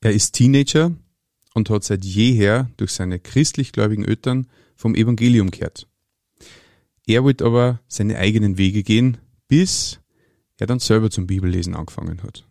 Er 0.00 0.12
ist 0.12 0.32
Teenager 0.32 0.94
und 1.54 1.70
hat 1.70 1.84
seit 1.84 2.04
jeher 2.04 2.70
durch 2.76 2.92
seine 2.92 3.18
christlich-gläubigen 3.18 4.04
Eltern 4.04 4.46
vom 4.74 4.94
Evangelium 4.94 5.50
gehört. 5.50 5.88
Er 7.06 7.24
wollte 7.24 7.44
aber 7.44 7.80
seine 7.88 8.18
eigenen 8.18 8.58
Wege 8.58 8.82
gehen, 8.82 9.18
bis 9.48 10.00
er 10.58 10.66
dann 10.66 10.80
selber 10.80 11.10
zum 11.10 11.26
Bibellesen 11.26 11.74
angefangen 11.74 12.22
hat. 12.22 12.46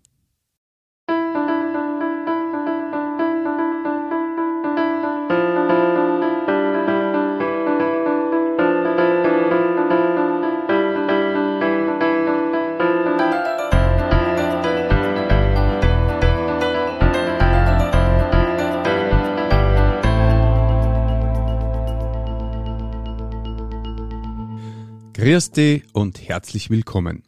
Dich 25.36 25.84
und 25.92 26.30
herzlich 26.30 26.70
willkommen. 26.70 27.24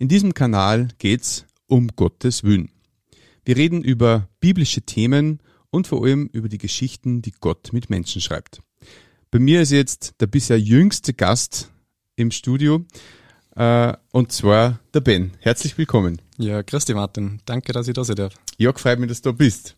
In 0.00 0.08
diesem 0.08 0.34
Kanal 0.34 0.88
geht's 0.98 1.46
um 1.68 1.86
Gottes 1.94 2.42
Willen. 2.42 2.72
Wir 3.44 3.56
reden 3.56 3.84
über 3.84 4.28
biblische 4.40 4.82
Themen 4.82 5.38
und 5.70 5.86
vor 5.86 6.02
allem 6.04 6.26
über 6.32 6.48
die 6.48 6.58
Geschichten, 6.58 7.22
die 7.22 7.30
Gott 7.30 7.72
mit 7.72 7.88
Menschen 7.88 8.20
schreibt. 8.20 8.60
Bei 9.30 9.38
mir 9.38 9.62
ist 9.62 9.70
jetzt 9.70 10.14
der 10.18 10.26
bisher 10.26 10.58
jüngste 10.58 11.14
Gast 11.14 11.70
im 12.16 12.32
Studio, 12.32 12.84
äh, 13.54 13.92
und 14.10 14.32
zwar 14.32 14.80
der 14.92 15.00
Ben. 15.00 15.30
Herzlich 15.38 15.78
willkommen. 15.78 16.20
Ja, 16.36 16.62
grüß 16.62 16.84
dich 16.86 16.96
Martin. 16.96 17.38
Danke, 17.44 17.72
dass 17.72 17.86
ich 17.86 17.94
da 17.94 18.02
sein 18.02 18.16
darf. 18.16 18.34
Ja, 18.58 18.72
freut 18.72 18.98
mich, 18.98 19.08
dass 19.08 19.22
du 19.22 19.30
da 19.30 19.36
bist. 19.36 19.76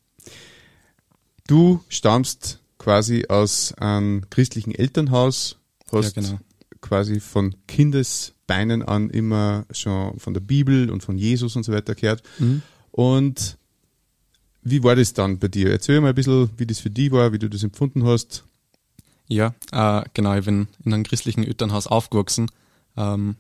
Du 1.47 1.85
stammst 1.91 2.61
quasi 2.79 3.27
aus 3.29 3.75
einem 3.75 4.31
christlichen 4.31 4.75
Elternhaus, 4.75 5.59
hast 5.93 6.17
ja, 6.17 6.23
genau 6.23 6.39
quasi 6.83 7.21
von 7.21 7.55
Kindesbeinen 7.67 8.83
an 8.83 9.09
immer 9.09 9.65
schon 9.71 10.19
von 10.19 10.35
der 10.35 10.43
Bibel 10.43 10.91
und 10.91 11.03
von 11.03 11.17
Jesus 11.17 11.57
und 11.57 11.63
so 11.63 11.73
weiter 11.73 11.95
gehört. 11.95 12.23
Mhm. 12.39 12.61
Und 12.91 13.57
wie 14.63 14.85
war 14.85 14.95
das 14.95 15.15
dann 15.15 15.39
bei 15.39 15.49
dir? 15.49 15.71
Erzähl 15.71 16.01
mal 16.01 16.11
ein 16.11 16.15
bisschen, 16.15 16.51
wie 16.59 16.67
das 16.67 16.79
für 16.79 16.91
dich 16.91 17.11
war, 17.11 17.33
wie 17.33 17.39
du 17.39 17.49
das 17.49 17.63
empfunden 17.63 18.05
hast. 18.05 18.45
Ja, 19.29 19.55
äh, 19.73 20.03
genau, 20.13 20.37
ich 20.37 20.45
bin 20.45 20.69
in 20.85 20.93
einem 20.93 21.05
christlichen 21.05 21.45
Elternhaus 21.45 21.87
aufgewachsen. 21.87 22.51
Ähm, 22.97 23.37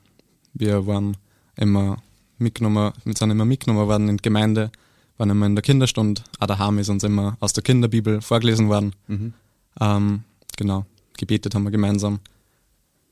wir 0.55 0.87
waren 0.87 1.17
immer 1.57 1.99
mitgenommen, 2.39 2.93
wir 3.05 3.15
sind 3.15 3.31
immer 3.31 3.45
mitgenommen 3.45 3.87
worden 3.87 4.09
in 4.09 4.17
die 4.17 4.23
Gemeinde, 4.23 4.71
waren 5.19 5.31
immer 5.31 5.47
in 5.47 5.55
der 5.55 5.63
Kinderstunde, 5.63 6.23
auch 6.39 6.47
daheim 6.47 6.79
ist 6.79 6.89
uns 6.89 7.05
immer 7.05 7.37
aus 7.41 7.53
der 7.53 7.63
Kinderbibel 7.63 8.21
vorgelesen 8.21 8.69
worden. 8.69 8.95
Mhm. 9.07 9.35
Ähm, 9.81 10.25
genau, 10.57 10.87
gebetet 11.17 11.55
haben 11.55 11.65
wir 11.65 11.71
gemeinsam. 11.71 12.21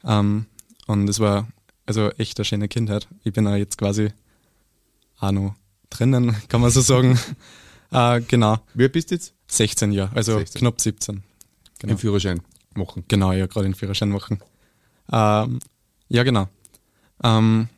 Ähm, 0.04 0.46
und 0.86 1.08
es 1.08 1.20
war 1.20 1.48
also 1.86 2.10
echt 2.12 2.38
eine 2.38 2.44
schöne 2.44 2.68
Kindheit. 2.68 3.08
Ich 3.24 3.32
bin 3.32 3.44
da 3.44 3.56
jetzt 3.56 3.78
quasi 3.78 4.12
auch 5.18 5.32
noch 5.32 5.54
drinnen, 5.90 6.36
kann 6.48 6.60
man 6.60 6.70
so 6.70 6.80
sagen. 6.80 7.18
äh, 7.92 8.20
genau. 8.28 8.58
Wie 8.74 8.84
alt 8.84 8.92
bist 8.92 9.10
du 9.10 9.16
jetzt? 9.16 9.34
16 9.48 9.92
Jahre, 9.92 10.14
also 10.14 10.38
16. 10.38 10.60
knapp 10.60 10.80
17. 10.80 11.22
Genau. 11.80 11.92
Im 11.92 11.98
Führerschein 11.98 12.40
machen. 12.74 13.04
Genau, 13.08 13.32
ja, 13.32 13.46
gerade 13.46 13.66
den 13.66 13.74
Führerschein 13.74 14.10
machen. 14.10 14.40
Ähm, 15.10 15.58
ja, 16.08 16.22
genau. 16.22 16.48
Ähm, 17.22 17.68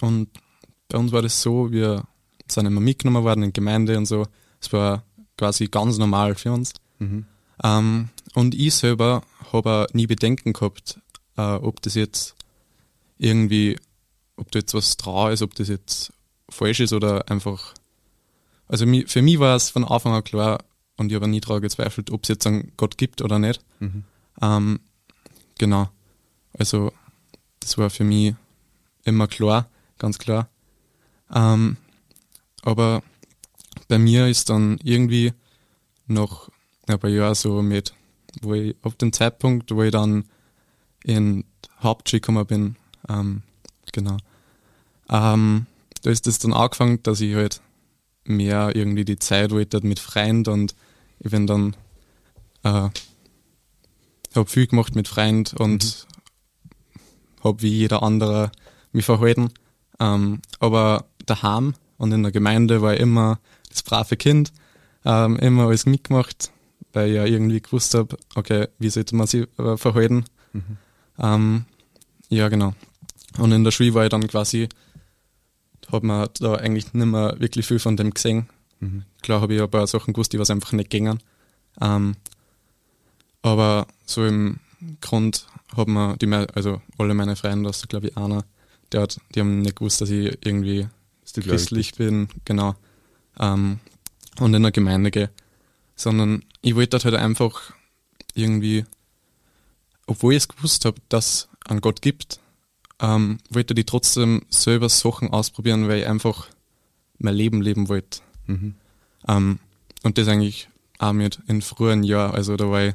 und 0.00 0.28
bei 0.88 0.96
uns 0.96 1.12
war 1.12 1.22
das 1.22 1.42
so, 1.42 1.70
wir 1.70 2.04
sind 2.50 2.66
immer 2.66 2.80
mitgenommen 2.80 3.24
worden 3.24 3.42
in 3.42 3.50
die 3.50 3.54
Gemeinde 3.54 3.98
und 3.98 4.06
so. 4.06 4.26
Es 4.60 4.72
war 4.72 5.04
quasi 5.36 5.66
ganz 5.66 5.98
normal 5.98 6.34
für 6.34 6.52
uns. 6.52 6.72
Mhm. 6.98 7.26
Ähm, 7.62 8.08
und 8.34 8.54
ich 8.54 8.74
selber 8.74 9.22
habe 9.52 9.86
nie 9.92 10.06
Bedenken 10.06 10.52
gehabt, 10.52 11.00
äh, 11.38 11.54
ob 11.54 11.80
das 11.80 11.94
jetzt 11.94 12.34
irgendwie, 13.16 13.78
ob 14.36 14.50
da 14.50 14.58
jetzt 14.58 14.74
was 14.74 14.96
dran 14.96 15.32
ist, 15.32 15.42
ob 15.42 15.54
das 15.54 15.68
jetzt 15.68 16.12
falsch 16.50 16.80
ist 16.80 16.92
oder 16.92 17.30
einfach. 17.30 17.74
Also 18.66 18.84
für 19.06 19.22
mich 19.22 19.38
war 19.38 19.56
es 19.56 19.70
von 19.70 19.84
Anfang 19.84 20.12
an 20.12 20.24
klar 20.24 20.62
und 20.98 21.10
ich 21.10 21.14
habe 21.16 21.28
nie 21.28 21.40
daran 21.40 21.62
gezweifelt, 21.62 22.10
ob 22.10 22.24
es 22.24 22.28
jetzt 22.28 22.46
einen 22.46 22.72
Gott 22.76 22.98
gibt 22.98 23.22
oder 23.22 23.38
nicht. 23.38 23.64
Mhm. 23.78 24.04
Ähm, 24.42 24.80
genau. 25.56 25.88
Also 26.52 26.92
das 27.60 27.78
war 27.78 27.88
für 27.88 28.04
mich 28.04 28.34
immer 29.04 29.26
klar, 29.26 29.68
ganz 29.96 30.18
klar. 30.18 30.48
Ähm, 31.34 31.76
aber 32.62 33.02
bei 33.86 33.98
mir 33.98 34.26
ist 34.26 34.50
dann 34.50 34.78
irgendwie 34.82 35.32
noch 36.06 36.50
ein 36.86 36.98
paar 36.98 37.10
Jahre 37.10 37.34
so 37.34 37.62
mit, 37.62 37.94
wo 38.42 38.54
ich 38.54 38.76
auf 38.82 38.96
den 38.96 39.12
Zeitpunkt, 39.12 39.70
wo 39.70 39.82
ich 39.82 39.92
dann 39.92 40.24
in 41.04 41.44
Hauptschule 41.80 42.20
gekommen 42.20 42.46
bin. 42.46 42.76
Ähm, 43.08 43.42
genau. 43.92 44.16
Ähm, 45.08 45.66
da 46.02 46.10
ist 46.10 46.26
es 46.26 46.38
dann 46.38 46.52
angefangen, 46.52 47.02
dass 47.02 47.20
ich 47.20 47.34
halt 47.34 47.60
mehr 48.24 48.74
irgendwie 48.74 49.04
die 49.04 49.18
Zeit 49.18 49.50
wollte 49.50 49.80
mit 49.86 49.98
Freund 49.98 50.48
und 50.48 50.74
ich 51.20 51.30
bin 51.30 51.46
dann 51.46 51.74
äh, 52.62 52.90
habe 54.34 54.48
viel 54.48 54.66
gemacht 54.66 54.94
mit 54.94 55.08
Freund 55.08 55.54
und 55.54 56.06
mhm. 56.94 57.44
habe 57.44 57.62
wie 57.62 57.68
jeder 57.68 58.02
andere 58.02 58.52
mich 58.92 59.04
verhalten. 59.04 59.50
Ähm, 60.00 60.40
aber 60.60 61.06
daheim 61.26 61.74
und 61.96 62.12
in 62.12 62.22
der 62.22 62.32
Gemeinde 62.32 62.82
war 62.82 62.94
ich 62.94 63.00
immer 63.00 63.38
das 63.68 63.82
brave 63.82 64.16
Kind, 64.16 64.52
ähm, 65.04 65.36
immer 65.36 65.66
alles 65.66 65.86
mitgemacht, 65.86 66.52
weil 66.92 67.08
ich 67.08 67.16
ja 67.16 67.24
irgendwie 67.24 67.60
gewusst 67.60 67.94
habe, 67.94 68.16
okay, 68.34 68.68
wie 68.78 68.90
sollte 68.90 69.16
man 69.16 69.26
sich 69.26 69.46
äh, 69.58 69.76
verhalten. 69.76 70.24
Mhm. 70.52 70.78
Ähm, 71.18 71.64
ja, 72.28 72.48
genau. 72.48 72.74
Und 73.38 73.52
in 73.52 73.64
der 73.64 73.70
Schule 73.70 73.94
war 73.94 74.04
ich 74.04 74.10
dann 74.10 74.26
quasi, 74.26 74.68
hat 75.90 76.02
man 76.02 76.28
da 76.40 76.54
eigentlich 76.54 76.92
nicht 76.92 77.06
mehr 77.06 77.36
wirklich 77.38 77.66
viel 77.66 77.78
von 77.78 77.96
dem 77.96 78.12
gesehen. 78.12 78.48
Mhm. 78.80 79.04
Klar 79.22 79.40
habe 79.40 79.54
ich 79.54 79.62
ein 79.62 79.70
paar 79.70 79.86
Sachen 79.86 80.12
gewusst, 80.12 80.32
die 80.32 80.38
was 80.38 80.50
einfach 80.50 80.72
nicht 80.72 80.90
gingen. 80.90 81.20
Ähm, 81.80 82.16
aber 83.42 83.86
so 84.04 84.24
im 84.24 84.58
Grund 85.00 85.46
hat 85.76 85.88
man 85.88 86.18
die, 86.18 86.32
also 86.32 86.80
alle 86.98 87.14
meine 87.14 87.36
Freunde, 87.36 87.68
das 87.68 87.86
glaube 87.88 88.08
ich 88.08 88.16
einer, 88.16 88.44
der 88.92 89.02
hat, 89.02 89.20
die 89.34 89.40
haben 89.40 89.62
nicht 89.62 89.76
gewusst, 89.76 90.00
dass 90.00 90.10
ich 90.10 90.38
irgendwie 90.44 90.88
christlich 91.34 91.94
bin, 91.94 92.28
genau. 92.44 92.74
Ähm, 93.38 93.80
und 94.40 94.54
in 94.54 94.62
der 94.62 94.72
Gemeinde 94.72 95.10
gehe. 95.10 95.30
Sondern 95.94 96.44
ich 96.62 96.74
wollte 96.76 96.98
halt 96.98 97.14
einfach 97.14 97.72
irgendwie 98.34 98.84
obwohl 100.08 100.32
ich 100.32 100.38
es 100.38 100.48
gewusst 100.48 100.84
habe, 100.84 101.00
dass 101.08 101.26
es 101.26 101.48
einen 101.66 101.80
Gott 101.80 102.02
gibt, 102.02 102.40
ähm, 103.00 103.38
wollte 103.50 103.74
ich 103.76 103.86
trotzdem 103.86 104.42
selber 104.48 104.88
Sachen 104.88 105.30
ausprobieren, 105.30 105.86
weil 105.86 106.00
ich 106.00 106.06
einfach 106.06 106.48
mein 107.18 107.34
Leben 107.34 107.62
leben 107.62 107.88
wollte. 107.88 108.20
Mhm. 108.46 108.74
Ähm, 109.28 109.58
und 110.02 110.18
das 110.18 110.28
eigentlich 110.28 110.68
auch 110.98 111.12
mit 111.12 111.40
in 111.46 111.62
früheren 111.62 112.02
Jahren, 112.02 112.34
also 112.34 112.56
da 112.56 112.70
war 112.70 112.86
ich 112.86 112.94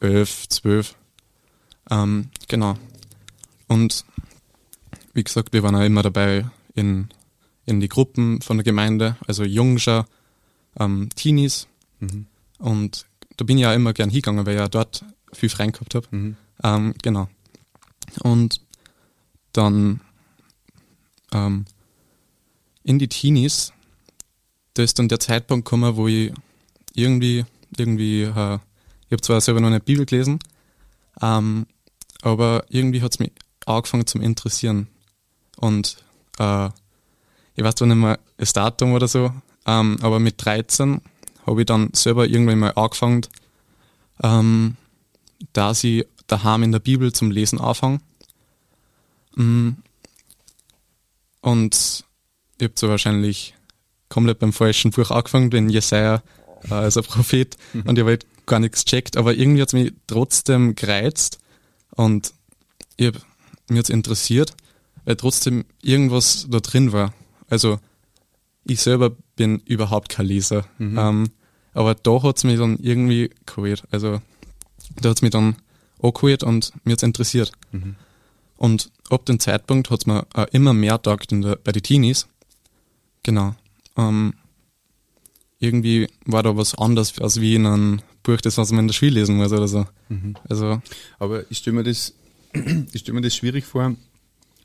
elf, 0.00 0.48
zwölf. 0.48 0.96
Ähm, 1.90 2.30
genau. 2.48 2.76
Und 3.68 4.04
wie 5.12 5.24
gesagt, 5.24 5.52
wir 5.52 5.62
waren 5.62 5.76
auch 5.76 5.84
immer 5.84 6.02
dabei 6.02 6.46
in, 6.74 7.08
in 7.66 7.80
die 7.80 7.88
Gruppen 7.88 8.40
von 8.40 8.56
der 8.56 8.64
Gemeinde, 8.64 9.16
also 9.26 9.44
Jungscher, 9.44 10.06
ähm, 10.78 11.10
Teenies. 11.14 11.68
Mhm. 11.98 12.26
Und 12.58 13.06
da 13.36 13.44
bin 13.44 13.58
ich 13.58 13.62
ja 13.62 13.74
immer 13.74 13.92
gern 13.92 14.10
hingegangen, 14.10 14.46
weil 14.46 14.54
ich 14.54 14.60
ja 14.60 14.68
dort 14.68 15.04
viel 15.32 15.48
frei 15.48 15.66
gehabt 15.66 15.94
habe. 15.94 16.06
Mhm. 16.10 16.36
Ähm, 16.62 16.94
genau. 17.02 17.28
Und 18.22 18.60
dann 19.52 20.00
ähm, 21.32 21.64
in 22.82 22.98
die 22.98 23.08
Teenies, 23.08 23.72
da 24.74 24.82
ist 24.82 24.98
dann 24.98 25.08
der 25.08 25.20
Zeitpunkt 25.20 25.64
gekommen, 25.64 25.96
wo 25.96 26.08
ich 26.08 26.32
irgendwie, 26.94 27.44
irgendwie, 27.76 28.22
äh, 28.22 28.58
ich 29.06 29.12
habe 29.12 29.22
zwar 29.22 29.40
selber 29.40 29.60
noch 29.60 29.68
eine 29.68 29.80
Bibel 29.80 30.06
gelesen, 30.06 30.38
ähm, 31.20 31.66
aber 32.22 32.64
irgendwie 32.68 33.02
hat 33.02 33.12
es 33.12 33.18
mich 33.18 33.32
angefangen 33.66 34.06
zu 34.06 34.18
interessieren. 34.18 34.88
Und 35.56 36.04
äh, 36.38 36.66
ich 37.54 37.64
weiß 37.64 37.74
zwar 37.74 37.88
nicht 37.88 37.96
mehr 37.96 38.18
das 38.36 38.52
Datum 38.52 38.92
oder 38.92 39.08
so, 39.08 39.32
ähm, 39.66 39.98
aber 40.00 40.18
mit 40.18 40.44
13 40.44 41.00
habe 41.46 41.60
ich 41.60 41.66
dann 41.66 41.90
selber 41.92 42.26
irgendwann 42.26 42.58
mal 42.58 42.72
angefangen, 42.72 43.26
ähm, 44.22 44.76
da 45.52 45.74
sie 45.74 46.06
daheim 46.26 46.62
in 46.62 46.72
der 46.72 46.78
Bibel 46.78 47.12
zum 47.12 47.30
Lesen 47.30 47.60
anfangen. 47.60 48.00
Mm. 49.34 49.70
Und 51.40 52.04
ich 52.58 52.64
habe 52.64 52.74
so 52.76 52.88
wahrscheinlich 52.88 53.54
komplett 54.08 54.38
beim 54.38 54.52
falschen 54.52 54.90
Buch 54.90 55.10
angefangen, 55.10 55.50
den 55.50 55.70
Jesaja 55.70 56.22
äh, 56.68 56.74
als 56.74 56.98
ein 56.98 57.04
Prophet 57.04 57.56
mhm. 57.72 57.82
und 57.82 57.96
ich 57.96 58.00
habe 58.00 58.10
halt 58.10 58.26
gar 58.44 58.60
nichts 58.60 58.84
checkt, 58.84 59.16
aber 59.16 59.34
irgendwie 59.34 59.62
hat 59.62 59.68
es 59.68 59.72
mich 59.72 59.92
trotzdem 60.06 60.74
gereizt 60.74 61.38
und 61.94 62.34
ich 62.96 63.06
hab, 63.06 63.14
mich 63.68 63.78
hat 63.78 63.88
interessiert, 63.88 64.54
weil 65.04 65.16
trotzdem 65.16 65.64
irgendwas 65.80 66.46
da 66.50 66.60
drin 66.60 66.92
war. 66.92 67.14
Also 67.48 67.78
ich 68.64 68.80
selber 68.80 69.16
bin 69.36 69.60
überhaupt 69.60 70.10
kein 70.10 70.26
Leser. 70.26 70.66
Mhm. 70.78 70.98
Ähm, 70.98 71.30
aber 71.72 71.94
da 71.94 72.22
hat's 72.22 72.44
mich 72.44 72.58
dann 72.58 72.78
irgendwie 72.78 73.30
geholt. 73.46 73.84
Also 73.90 74.20
da 75.00 75.10
hat's 75.10 75.22
mich 75.22 75.30
dann 75.30 75.56
angeholt 76.02 76.42
und 76.42 76.72
mir 76.84 76.92
hat's 76.92 77.02
interessiert. 77.02 77.52
Mhm. 77.72 77.96
Und 78.56 78.90
ab 79.08 79.24
dem 79.26 79.40
Zeitpunkt 79.40 79.90
hat's 79.90 80.06
mir 80.06 80.26
auch 80.34 80.46
immer 80.52 80.72
mehr 80.72 81.00
taugt 81.00 81.32
in 81.32 81.42
der, 81.42 81.56
bei 81.56 81.72
den 81.72 81.82
Teenies. 81.82 82.26
Genau. 83.22 83.54
Ähm, 83.96 84.34
irgendwie 85.58 86.08
war 86.24 86.42
da 86.42 86.56
was 86.56 86.74
anderes 86.74 87.18
als 87.20 87.40
wie 87.40 87.54
in 87.54 87.66
einem 87.66 88.00
Buch, 88.22 88.40
das 88.40 88.58
was 88.58 88.72
man 88.72 88.80
in 88.80 88.88
der 88.88 88.94
Schule 88.94 89.12
lesen 89.12 89.36
muss 89.36 89.52
oder 89.52 89.68
so. 89.68 89.86
Mhm. 90.08 90.36
Also 90.48 90.80
Aber 91.18 91.50
ich 91.50 91.58
stelle 91.58 91.76
mir 91.76 91.84
das, 91.84 92.14
ich 92.92 93.00
stelle 93.00 93.14
mir 93.14 93.20
das 93.20 93.34
schwierig 93.34 93.64
vor, 93.64 93.94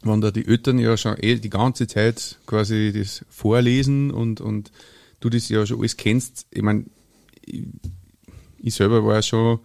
wenn 0.04 0.21
da 0.21 0.31
die 0.31 0.48
Eltern 0.48 0.80
ja 0.80 0.95
schon 0.98 1.18
eh 1.19 1.36
die 1.36 1.50
ganze 1.50 1.88
Zeit 1.88 2.38
quasi 2.45 2.94
das 2.95 3.25
vorlesen 3.30 4.12
und, 4.12 4.42
und 4.42 4.71
du 5.19 5.30
das 5.30 5.50
ja 5.50 5.66
schon 5.66 5.80
alles 5.80 5.98
kennst. 5.98 6.48
Ich 6.51 6.62
meine, 6.62 6.86
ich, 7.42 7.63
ich 8.60 8.74
selber 8.74 9.06
war 9.06 9.16
ja 9.16 9.21
schon 9.21 9.60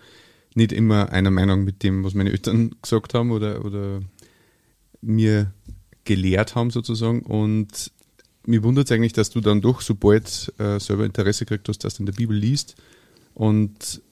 nicht 0.55 0.73
immer 0.73 1.11
einer 1.11 1.31
Meinung 1.31 1.64
mit 1.64 1.82
dem, 1.82 2.05
was 2.05 2.14
meine 2.14 2.31
Eltern 2.31 2.75
gesagt 2.82 3.14
haben 3.14 3.31
oder, 3.31 3.64
oder 3.64 4.00
mir 5.00 5.52
gelehrt 6.05 6.55
haben 6.55 6.70
sozusagen. 6.70 7.23
Und 7.23 7.93
mir 8.47 8.62
wundert 8.62 8.87
es 8.87 8.93
eigentlich, 8.93 9.12
dass 9.12 9.31
du 9.31 9.41
dann 9.41 9.61
doch 9.61 9.81
so 9.81 9.94
bald 9.94 10.52
äh, 10.58 10.79
selber 10.81 11.05
Interesse 11.05 11.44
gekriegt 11.44 11.69
hast, 11.69 11.85
dass 11.85 11.94
du 11.94 12.02
in 12.02 12.06
der 12.06 12.12
Bibel 12.14 12.37
liest. 12.37 12.76
Und 13.35 14.02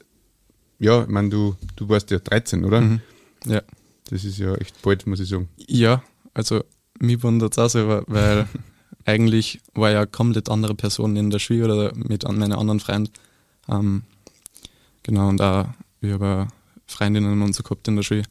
ja, 0.78 1.02
ich 1.02 1.08
meine, 1.08 1.28
du, 1.28 1.56
du 1.76 1.88
warst 1.88 2.10
ja 2.10 2.18
13, 2.18 2.64
oder? 2.64 2.80
mhm. 2.80 3.00
ja. 3.46 3.62
Das 4.10 4.24
ist 4.24 4.38
ja 4.38 4.54
echt 4.54 4.80
bald, 4.80 5.06
muss 5.06 5.20
ich 5.20 5.28
sagen. 5.28 5.48
Ja, 5.66 6.02
also 6.32 6.64
mich 6.98 7.22
wundert 7.22 7.52
es 7.52 7.58
auch 7.58 7.68
selber, 7.68 8.04
weil 8.06 8.48
eigentlich 9.04 9.60
war 9.74 9.90
ja 9.90 10.06
komplett 10.06 10.48
andere 10.48 10.74
Person 10.74 11.16
in 11.16 11.30
der 11.30 11.38
Schule 11.38 11.64
oder 11.64 11.94
mit 11.94 12.24
an 12.24 12.38
meinen 12.38 12.52
anderen 12.52 12.80
Freund. 12.80 13.10
Ähm, 13.68 14.04
genau, 15.02 15.28
und 15.28 15.42
auch 15.42 15.66
wir 16.00 16.14
haben 16.14 16.48
Freundinnen 16.86 17.42
und 17.42 17.54
so 17.54 17.62
gehabt 17.62 17.86
in 17.88 17.96
der 17.96 18.02
Schule. 18.02 18.22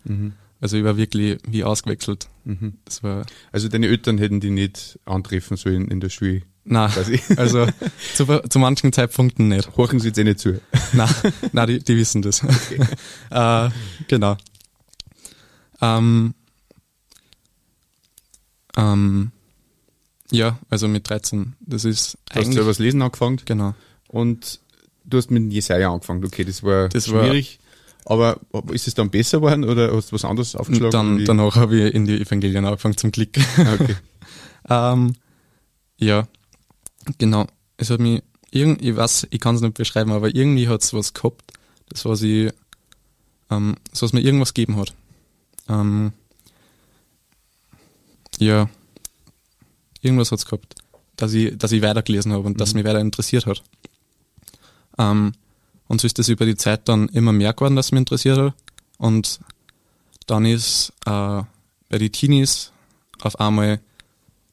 Also 0.59 0.77
ich 0.77 0.83
war 0.83 0.97
wirklich 0.97 1.37
wie 1.47 1.63
ausgewechselt. 1.63 2.27
Mhm. 2.45 2.73
Das 2.85 3.03
war, 3.03 3.25
Also 3.51 3.67
deine 3.69 3.87
Eltern 3.87 4.17
hätten 4.17 4.39
die 4.39 4.49
nicht 4.49 4.99
antreffen 5.05 5.57
sollen 5.57 5.87
in 5.89 5.99
der 5.99 6.09
Schule. 6.09 6.41
na, 6.63 6.87
Quasi. 6.87 7.21
also 7.37 7.67
zu, 8.15 8.25
zu 8.49 8.59
manchen 8.59 8.91
Zeitpunkten 8.91 9.47
nicht. 9.49 9.77
Horchen 9.77 9.99
sie 9.99 10.07
jetzt 10.07 10.17
eh 10.17 10.23
nicht 10.23 10.39
zu. 10.39 10.59
Na, 10.93 11.07
na 11.51 11.65
die, 11.65 11.79
die 11.79 11.95
wissen 11.95 12.21
das. 12.23 12.41
äh, 13.29 13.69
genau. 14.07 14.37
Ähm, 15.81 16.33
ähm, 18.75 19.31
ja, 20.31 20.59
also 20.69 20.87
mit 20.87 21.07
13. 21.09 21.53
Das 21.59 21.85
ist 21.85 22.13
Du 22.13 22.19
hast 22.31 22.35
ja 22.35 22.41
eigentlich 22.51 22.65
was 22.65 22.79
lesen 22.79 23.01
angefangen 23.01 23.39
genau. 23.45 23.75
und 24.07 24.59
du 25.07 25.17
hast 25.17 25.31
mit 25.31 25.51
Jesaja 25.51 25.91
angefangen. 25.91 26.23
Okay, 26.23 26.43
das 26.43 26.61
war 26.63 26.89
Das 26.89 27.11
war- 27.11 27.23
schwierig. 27.23 27.59
aber 28.05 28.39
ist 28.71 28.87
es 28.87 28.93
dann 28.93 29.09
besser 29.09 29.39
geworden 29.39 29.63
oder 29.63 29.93
hast 29.95 30.11
du 30.11 30.15
was 30.15 30.25
anderes 30.25 30.55
aufgeschlagen? 30.55 30.91
Dann, 30.91 31.25
danach 31.25 31.55
habe 31.55 31.77
ich 31.87 31.93
in 31.95 32.05
die 32.05 32.21
Evangelien 32.21 32.65
angefangen 32.65 32.97
zum 32.97 33.11
Klicken. 33.11 33.43
Ah, 33.57 33.73
okay. 33.73 33.95
ähm, 34.69 35.15
ja, 35.97 36.27
genau. 37.17 37.47
Es 37.77 37.89
hat 37.89 37.99
mich 37.99 38.21
irgend, 38.51 38.81
ich 38.81 38.95
weiß, 38.95 39.27
ich 39.31 39.39
kann 39.39 39.55
es 39.55 39.61
nicht 39.61 39.73
beschreiben, 39.73 40.11
aber 40.11 40.33
irgendwie 40.33 40.67
hat 40.67 40.83
es 40.83 40.93
was 40.93 41.13
gehabt, 41.13 41.53
das 41.89 42.05
was 42.05 42.21
ich, 42.21 42.51
ähm, 43.49 43.75
das 43.91 44.01
was 44.01 44.13
mir 44.13 44.21
irgendwas 44.21 44.53
gegeben 44.53 44.77
hat. 44.77 44.93
Ähm, 45.69 46.11
ja, 48.39 48.69
irgendwas 50.01 50.31
hat 50.31 50.39
es 50.39 50.45
gehabt, 50.45 50.75
dass 51.15 51.33
ich, 51.33 51.57
dass 51.57 51.71
ich 51.71 51.81
weitergelesen 51.81 52.31
habe 52.33 52.43
und 52.45 52.59
das 52.61 52.73
mich 52.73 52.85
weiter 52.85 52.99
interessiert 52.99 53.45
hat. 53.45 53.63
Ähm, 54.97 55.33
und 55.87 56.01
so 56.01 56.07
ist 56.07 56.19
das 56.19 56.27
über 56.29 56.45
die 56.45 56.55
Zeit 56.55 56.87
dann 56.89 57.07
immer 57.09 57.31
mehr 57.31 57.53
geworden, 57.53 57.75
dass 57.75 57.91
mich 57.91 57.99
interessiert 57.99 58.37
hat. 58.37 58.53
Und 58.97 59.39
dann 60.25 60.45
ist 60.45 60.91
äh, 61.05 61.41
bei 61.89 61.97
den 61.97 62.11
Teenies 62.11 62.71
auf 63.21 63.39
einmal 63.39 63.79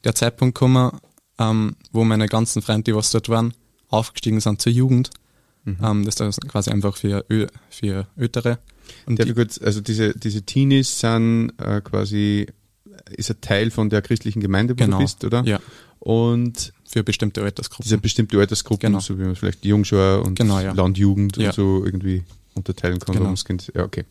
der 0.04 0.14
Zeitpunkt 0.14 0.54
gekommen, 0.54 0.92
ähm, 1.38 1.76
wo 1.92 2.04
meine 2.04 2.26
ganzen 2.28 2.62
Freunde, 2.62 2.84
die 2.84 2.94
was 2.94 3.10
dort 3.10 3.28
waren, 3.28 3.54
aufgestiegen 3.88 4.40
sind 4.40 4.60
zur 4.62 4.72
Jugend. 4.72 5.10
Ähm, 5.66 6.04
das 6.04 6.20
ist 6.20 6.46
quasi 6.46 6.70
einfach 6.70 6.94
für, 6.96 7.24
Ö 7.30 7.46
für 7.70 8.06
Ältere. 8.16 8.58
Und 9.06 9.18
Darf 9.18 9.26
die, 9.26 9.32
kurz, 9.34 9.58
also 9.62 9.80
diese, 9.80 10.12
diese 10.12 10.42
Teenies 10.42 11.00
sind 11.00 11.52
äh, 11.58 11.80
quasi, 11.80 12.46
ist 13.10 13.30
ein 13.30 13.40
Teil 13.40 13.70
von 13.70 13.88
der 13.88 14.02
christlichen 14.02 14.40
Gemeinde, 14.40 14.74
wo 14.74 14.84
Genau. 14.84 14.98
du 14.98 15.02
bist, 15.04 15.24
oder? 15.24 15.42
ja, 15.44 15.58
Und 16.00 16.74
für 16.94 17.02
bestimmte 17.02 17.42
Altersgruppen. 17.42 17.82
diese 17.82 17.98
bestimmte 17.98 18.38
Altersgruppen, 18.38 18.86
Genau. 18.92 19.00
so 19.00 19.18
wie 19.18 19.24
man 19.24 19.34
vielleicht 19.34 19.64
die 19.64 19.68
Jungschau 19.70 20.22
und 20.22 20.36
Genau, 20.38 20.60
ja. 20.60 20.72
Landjugend 20.72 21.36
Ja. 21.36 21.48
und 21.48 21.54
so 21.56 21.84
irgendwie 21.84 22.22
unterteilen 22.54 23.00
kann. 23.00 23.16
Genau. 23.16 23.34
Kind- 23.34 23.72
Ja, 23.74 23.82
okay. 23.82 24.04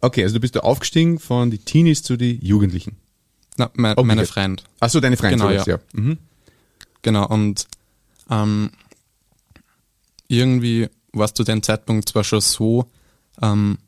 Okay, 0.00 0.22
also 0.22 0.34
du 0.36 0.40
bist 0.40 0.54
da 0.54 0.60
aufgestiegen 0.60 1.18
von 1.18 1.50
die 1.50 1.58
Teenies 1.58 2.04
zu 2.04 2.16
die 2.16 2.38
Jugendlichen. 2.40 2.96
Na, 3.56 3.68
mein, 3.74 3.96
Umgekehrt. 3.96 4.06
meine 4.06 4.26
Freund. 4.26 4.64
Achso, 4.78 5.00
deine 5.00 5.16
Freunde. 5.16 5.38
Genau, 5.38 5.50
sowas, 5.50 5.66
ja. 5.66 5.78
Mhm. 5.92 6.18
Genau, 7.02 7.26
und 7.26 7.66
ähm, 8.30 8.70
irgendwie 10.28 10.88
war 11.12 11.24
es 11.26 11.34
zu 11.34 11.42
dem 11.42 11.62
Zeitpunkt 11.64 12.08
zwar 12.08 12.22
schon 12.22 12.40
so, 12.42 12.88
ähm, 13.42 13.78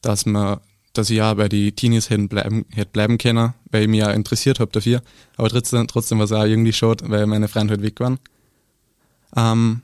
dass 0.00 0.24
man, 0.24 0.60
dass 0.98 1.10
ich 1.10 1.18
ja 1.18 1.32
bei 1.34 1.48
die 1.48 1.72
Teenies 1.72 2.10
hätten 2.10 2.28
bleiben, 2.28 2.64
hätte 2.72 2.90
bleiben 2.90 3.18
können, 3.18 3.54
weil 3.70 3.82
ich 3.82 3.88
mich 3.88 4.00
ja 4.00 4.10
interessiert 4.10 4.60
habe 4.60 4.70
dafür, 4.72 5.02
aber 5.36 5.48
trotzdem, 5.48 5.86
trotzdem 5.86 6.18
war 6.18 6.24
es 6.24 6.32
auch 6.32 6.44
irgendwie 6.44 6.72
schade, 6.72 7.08
weil 7.08 7.26
meine 7.26 7.48
Freunde 7.48 7.72
halt 7.72 7.82
weg 7.82 8.00
waren. 8.00 8.18
Ähm, 9.36 9.82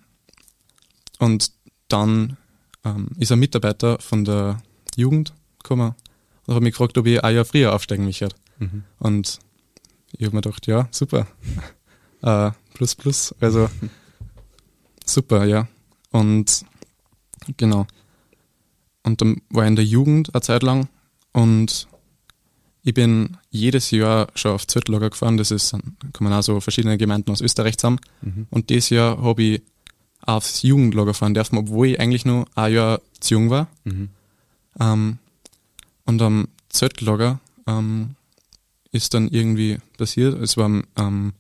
und 1.18 1.52
dann 1.88 2.36
ähm, 2.84 3.08
ist 3.18 3.32
ein 3.32 3.38
Mitarbeiter 3.38 3.98
von 3.98 4.24
der 4.24 4.62
Jugend 4.96 5.32
gekommen 5.58 5.94
und 6.46 6.54
hat 6.54 6.62
mich 6.62 6.72
gefragt, 6.72 6.98
ob 6.98 7.06
ich 7.06 7.22
ein 7.22 7.34
Jahr 7.34 7.44
früher 7.44 7.74
aufsteigen 7.74 8.04
möchte. 8.04 8.28
Mhm. 8.58 8.84
Und 8.98 9.38
ich 10.12 10.26
habe 10.26 10.36
mir 10.36 10.42
gedacht, 10.42 10.66
ja, 10.66 10.88
super. 10.90 11.26
äh, 12.22 12.50
plus, 12.74 12.94
plus, 12.94 13.34
also 13.40 13.68
super, 15.06 15.44
ja. 15.44 15.68
Und 16.10 16.64
genau. 17.56 17.86
Und 19.02 19.20
dann 19.20 19.42
war 19.50 19.64
ich 19.64 19.68
in 19.68 19.76
der 19.76 19.84
Jugend 19.84 20.34
eine 20.34 20.42
Zeit 20.42 20.62
lang 20.62 20.88
und 21.32 21.88
ich 22.84 22.94
bin 22.94 23.36
jedes 23.50 23.90
Jahr 23.90 24.28
schon 24.34 24.52
auf 24.52 24.66
Zeltlager 24.66 25.10
gefahren. 25.10 25.36
Das 25.36 25.50
ist, 25.50 25.72
dann 25.72 25.96
kommen 26.12 26.32
auch 26.32 26.42
so 26.42 26.60
verschiedene 26.60 26.98
Gemeinden 26.98 27.30
aus 27.30 27.40
Österreich 27.40 27.78
zusammen. 27.78 28.00
Mhm. 28.22 28.46
Und 28.50 28.70
dieses 28.70 28.90
Jahr 28.90 29.22
habe 29.22 29.42
ich 29.42 29.62
aufs 30.20 30.62
Jugendlager 30.62 31.14
fahren 31.14 31.34
dürfen, 31.34 31.58
obwohl 31.58 31.88
ich 31.88 32.00
eigentlich 32.00 32.24
nur 32.24 32.46
ein 32.54 32.72
Jahr 32.72 33.00
zu 33.20 33.34
jung 33.34 33.50
war. 33.50 33.68
Mhm. 33.84 34.08
Ähm, 34.80 35.18
und 36.04 36.22
am 36.22 36.48
Zeltlager 36.68 37.40
ähm, 37.66 38.16
ist 38.90 39.14
dann 39.14 39.28
irgendwie 39.28 39.78
passiert, 39.96 40.40
es 40.40 40.56
war 40.56 40.66
am, 40.66 40.84
ähm, 40.96 41.32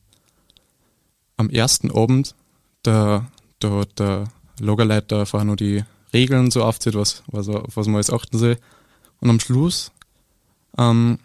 am 1.36 1.50
ersten 1.50 1.90
Abend, 1.90 2.34
da, 2.82 3.30
hat 3.62 3.98
der 3.98 4.24
Lagerleiter 4.58 5.26
vorher 5.26 5.44
nur 5.44 5.56
die 5.56 5.84
Regeln 6.12 6.50
so 6.50 6.62
aufzählt, 6.64 6.96
was, 6.96 7.22
was, 7.26 7.48
was 7.48 7.86
man 7.86 7.96
jetzt 7.96 8.12
achten 8.12 8.38
soll. 8.38 8.58
Und 9.22 9.30
am 9.30 9.40
Schluss 9.40 9.92
ähm, 10.76 11.20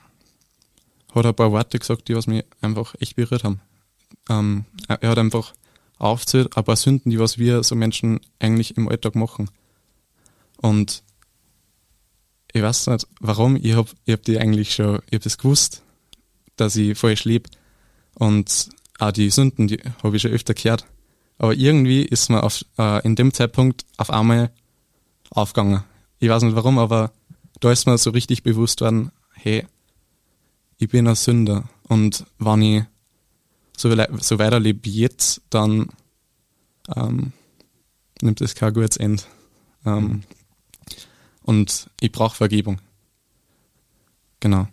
hat 1.13 1.25
er 1.25 1.29
ein 1.29 1.35
paar 1.35 1.51
Worte 1.51 1.79
gesagt, 1.79 2.07
die 2.07 2.15
was 2.15 2.27
mich 2.27 2.45
einfach 2.61 2.93
echt 2.99 3.15
berührt 3.15 3.43
haben. 3.43 3.59
Ähm, 4.29 4.65
er, 4.87 5.09
hat 5.09 5.17
einfach 5.17 5.55
aufzählt, 5.97 6.55
ein 6.55 6.63
paar 6.63 6.75
Sünden, 6.75 7.09
die 7.09 7.19
was 7.19 7.39
wir 7.39 7.63
so 7.63 7.75
Menschen 7.75 8.19
eigentlich 8.37 8.77
im 8.77 8.87
Alltag 8.87 9.15
machen. 9.15 9.49
Und 10.57 11.01
ich 12.53 12.61
weiß 12.61 12.85
nicht, 12.87 13.07
warum, 13.19 13.55
ich 13.55 13.75
hab, 13.75 13.87
ich 14.05 14.13
hab 14.13 14.21
die 14.21 14.37
eigentlich 14.37 14.75
schon, 14.75 14.99
ich 15.07 15.15
hab 15.15 15.23
das 15.23 15.39
gewusst, 15.39 15.81
dass 16.55 16.75
ich 16.75 16.95
falsch 16.95 17.25
lebe. 17.25 17.49
Und 18.13 18.69
auch 18.99 19.11
die 19.11 19.31
Sünden, 19.31 19.67
die 19.67 19.79
habe 20.03 20.15
ich 20.15 20.21
schon 20.21 20.31
öfter 20.31 20.53
gehört. 20.53 20.85
Aber 21.39 21.55
irgendwie 21.55 22.03
ist 22.03 22.29
mir 22.29 22.43
auf, 22.43 22.63
äh, 22.77 23.03
in 23.03 23.15
dem 23.15 23.33
Zeitpunkt 23.33 23.85
auf 23.97 24.11
einmal 24.11 24.51
aufgegangen. 25.31 25.83
Ich 26.19 26.29
weiß 26.29 26.43
nicht 26.43 26.55
warum, 26.55 26.77
aber 26.77 27.11
da 27.59 27.71
ist 27.71 27.85
mir 27.87 27.97
so 27.97 28.11
richtig 28.11 28.43
bewusst 28.43 28.81
worden, 28.81 29.11
hey, 29.33 29.65
ich 30.77 30.89
bin 30.89 31.07
ein 31.07 31.15
Sünder. 31.15 31.69
Und 31.87 32.25
wenn 32.39 32.61
ich 32.61 32.83
so, 33.75 33.89
so 34.19 34.39
weiterlebe 34.39 34.83
wie 34.83 35.01
jetzt, 35.01 35.41
dann 35.49 35.89
ähm, 36.95 37.31
nimmt 38.21 38.41
es 38.41 38.55
kein 38.55 38.73
gutes 38.73 38.97
Ende. 38.97 39.23
Ähm, 39.85 40.23
Und 41.43 41.89
ich 42.01 42.11
brauche 42.11 42.35
Vergebung. 42.35 42.79
Genau. 44.41 44.67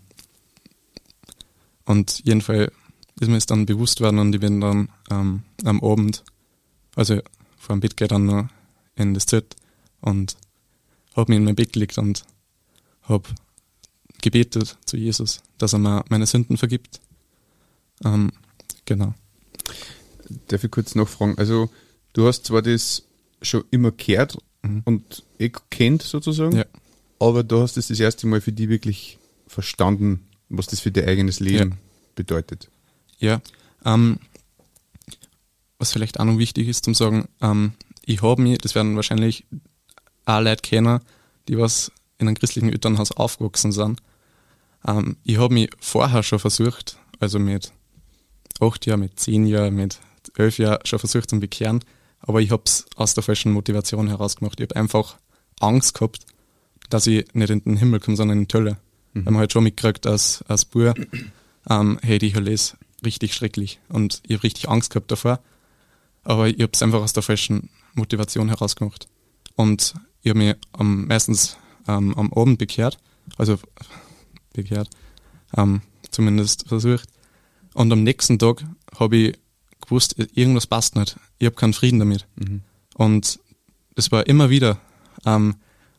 Und 1.85 2.21
jedenfalls 2.25 2.73
ist 3.21 3.29
mir 3.29 3.37
es 3.37 3.47
dann 3.47 3.65
bewusst 3.65 4.01
worden 4.01 4.19
und 4.19 4.35
ich 4.35 4.41
bin 4.41 4.61
dann 4.61 4.89
ähm, 5.11 5.45
am 5.65 5.83
Abend, 5.85 6.25
also 6.97 7.21
vor 7.57 7.77
dem 7.77 7.81
Bett 7.81 7.97
geht 7.97 8.11
dann 8.11 8.27
noch 8.27 8.49
in 8.97 9.15
das 9.15 9.27
Zelt 9.27 9.55
und 10.01 10.37
habe 11.15 11.31
mich 11.31 11.37
in 11.37 11.45
mein 11.45 11.55
Bett 11.55 11.73
gelegt 11.73 11.97
und 11.97 12.25
habe 13.05 13.29
gebetet 14.23 14.77
zu 14.85 14.97
Jesus, 14.97 15.41
dass 15.59 15.73
er 15.75 15.79
mir 15.79 16.05
meine 16.09 16.27
Sünden 16.27 16.57
vergibt. 16.57 17.01
Ähm, 18.05 18.33
genau. 18.85 19.15
darf 20.49 20.65
ich 20.65 20.71
kurz 20.71 20.95
nachfragen? 20.95 21.37
Also, 21.39 21.69
du 22.15 22.27
hast 22.27 22.47
zwar 22.47 22.63
das 22.63 23.03
schon 23.43 23.65
immer 23.71 23.91
gehört 23.93 24.39
Mhm. 24.63 24.83
und 24.87 25.23
eh 25.39 25.51
kennt 25.69 26.01
sozusagen, 26.03 26.57
Ja. 26.57 26.65
aber 27.19 27.43
du 27.45 27.61
hast 27.61 27.77
es 27.77 27.89
das 27.89 28.01
erste 28.01 28.27
Mal 28.27 28.41
für 28.41 28.53
dich 28.53 28.69
wirklich 28.71 29.19
verstanden, 29.47 30.27
was 30.49 30.67
das 30.67 30.81
für 30.81 30.91
dein 30.91 31.07
eigenes 31.07 31.41
Leben 31.41 31.71
Ja. 31.73 31.77
bedeutet. 32.15 32.71
Ja, 33.19 33.43
ähm, 33.85 34.19
was 35.79 35.93
vielleicht 35.93 36.19
auch 36.19 36.25
noch 36.25 36.39
wichtig 36.39 36.69
ist 36.69 36.85
zum 36.87 36.95
sagen, 36.95 37.29
ähm, 37.43 37.75
ich 38.07 38.23
habe 38.23 38.41
mich, 38.41 38.59
das 38.59 38.75
werden 38.75 38.97
wahrscheinlich 38.97 39.45
auch 40.25 40.41
Leute 40.41 40.63
kennen, 40.63 41.01
die 41.49 41.59
was 41.59 41.93
in 42.25 42.29
einem 42.29 42.39
christlichen 42.39 42.71
Elternhaus 42.71 43.13
aufgewachsen 43.13 43.73
sind. 43.73 44.01
Ähm, 44.87 45.17
ich 45.25 45.39
habe 45.39 45.55
mich 45.55 45.71
vorher 45.81 46.23
schon 46.23 46.39
versucht, 46.39 46.99
also 47.21 47.39
mit 47.39 47.73
acht 48.61 48.87
Jahren, 48.87 49.01
mit 49.01 49.19
zehn 49.19 49.47
Jahren, 49.47 49.75
mit 49.75 49.99
elf 50.37 50.59
Jahren 50.59 50.85
schon 50.85 50.99
versucht 50.99 51.31
zu 51.31 51.41
bekehren, 51.41 51.81
aber 52.21 52.41
ich 52.41 52.51
habe 52.51 52.63
es 52.67 52.87
aus 52.97 53.15
der 53.15 53.23
falschen 53.23 53.53
Motivation 53.53 54.09
heraus 54.09 54.37
gemacht. 54.37 54.59
Ich 54.61 54.69
habe 54.69 54.77
einfach 54.77 55.17
Angst 55.61 55.95
gehabt, 55.95 56.27
dass 56.89 57.07
ich 57.07 57.27
nicht 57.35 57.51
in 57.51 57.61
den 57.61 57.77
Himmel 57.77 58.01
komme, 58.01 58.17
sondern 58.17 58.39
in 58.39 58.49
die 58.49 58.55
Hölle. 58.57 58.79
Weil 59.13 59.33
man 59.33 59.37
halt 59.37 59.53
schon 59.53 59.65
mitgekriegt, 59.65 60.07
als, 60.07 60.43
als 60.49 60.65
Bub, 60.65 60.99
ähm, 61.71 61.99
hey, 62.03 62.19
die 62.19 62.35
Hölle 62.35 62.51
ist 62.51 62.77
richtig 63.05 63.35
schrecklich. 63.35 63.79
Und 63.89 64.21
ich 64.27 64.35
habe 64.37 64.43
richtig 64.43 64.69
Angst 64.69 64.91
gehabt 64.91 65.11
davor. 65.11 65.41
Aber 66.25 66.49
ich 66.49 66.61
habe 66.61 66.73
es 66.73 66.83
einfach 66.83 67.01
aus 67.01 67.13
der 67.13 67.23
falschen 67.23 67.69
Motivation 67.95 68.49
heraus 68.49 68.75
gemacht. 68.75 69.07
Und 69.55 69.95
ich 70.23 70.31
habe 70.31 70.39
mich 70.39 70.57
am, 70.73 71.07
meistens 71.07 71.57
ähm, 71.89 72.15
am 72.15 72.33
Abend 72.33 72.59
bekehrt, 72.59 72.99
also 73.37 73.59
bekehrt, 74.53 74.91
ähm, 75.57 75.83
zumindest 76.11 76.69
versucht. 76.69 77.09
Und 77.75 77.93
am 77.93 78.03
nächsten 78.03 78.39
Tag 78.39 78.65
habe 78.99 79.17
ich 79.17 79.39
gewusst, 79.81 80.17
irgendwas 80.35 80.67
passt 80.67 80.97
nicht. 80.97 81.17
Ich 81.39 81.47
habe 81.47 81.57
keinen 81.57 81.73
Frieden 81.73 81.99
damit. 81.99 82.27
Und 82.95 83.41
das 83.95 84.11
war 84.13 84.27
immer 84.27 84.51
wieder. 84.51 84.81
Ähm, 85.27 85.57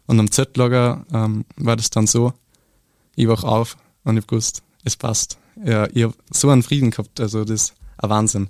und 0.07 0.19
am 0.19 0.31
Z-Lager 0.31 1.05
ähm, 1.11 1.45
war 1.57 1.75
das 1.75 1.89
dann 1.89 2.07
so, 2.07 2.33
ich 3.15 3.27
wach 3.27 3.43
auf 3.43 3.77
und 4.03 4.17
ich 4.17 4.23
hab 4.23 4.27
gewusst, 4.29 4.63
es 4.83 4.95
passt. 4.95 5.37
Ja, 5.63 5.87
ich 5.91 6.03
habe 6.03 6.15
so 6.31 6.49
einen 6.49 6.63
Frieden 6.63 6.91
gehabt, 6.91 7.19
also 7.19 7.43
das 7.43 7.63
ist 7.63 7.73
ein 7.97 8.09
Wahnsinn. 8.09 8.49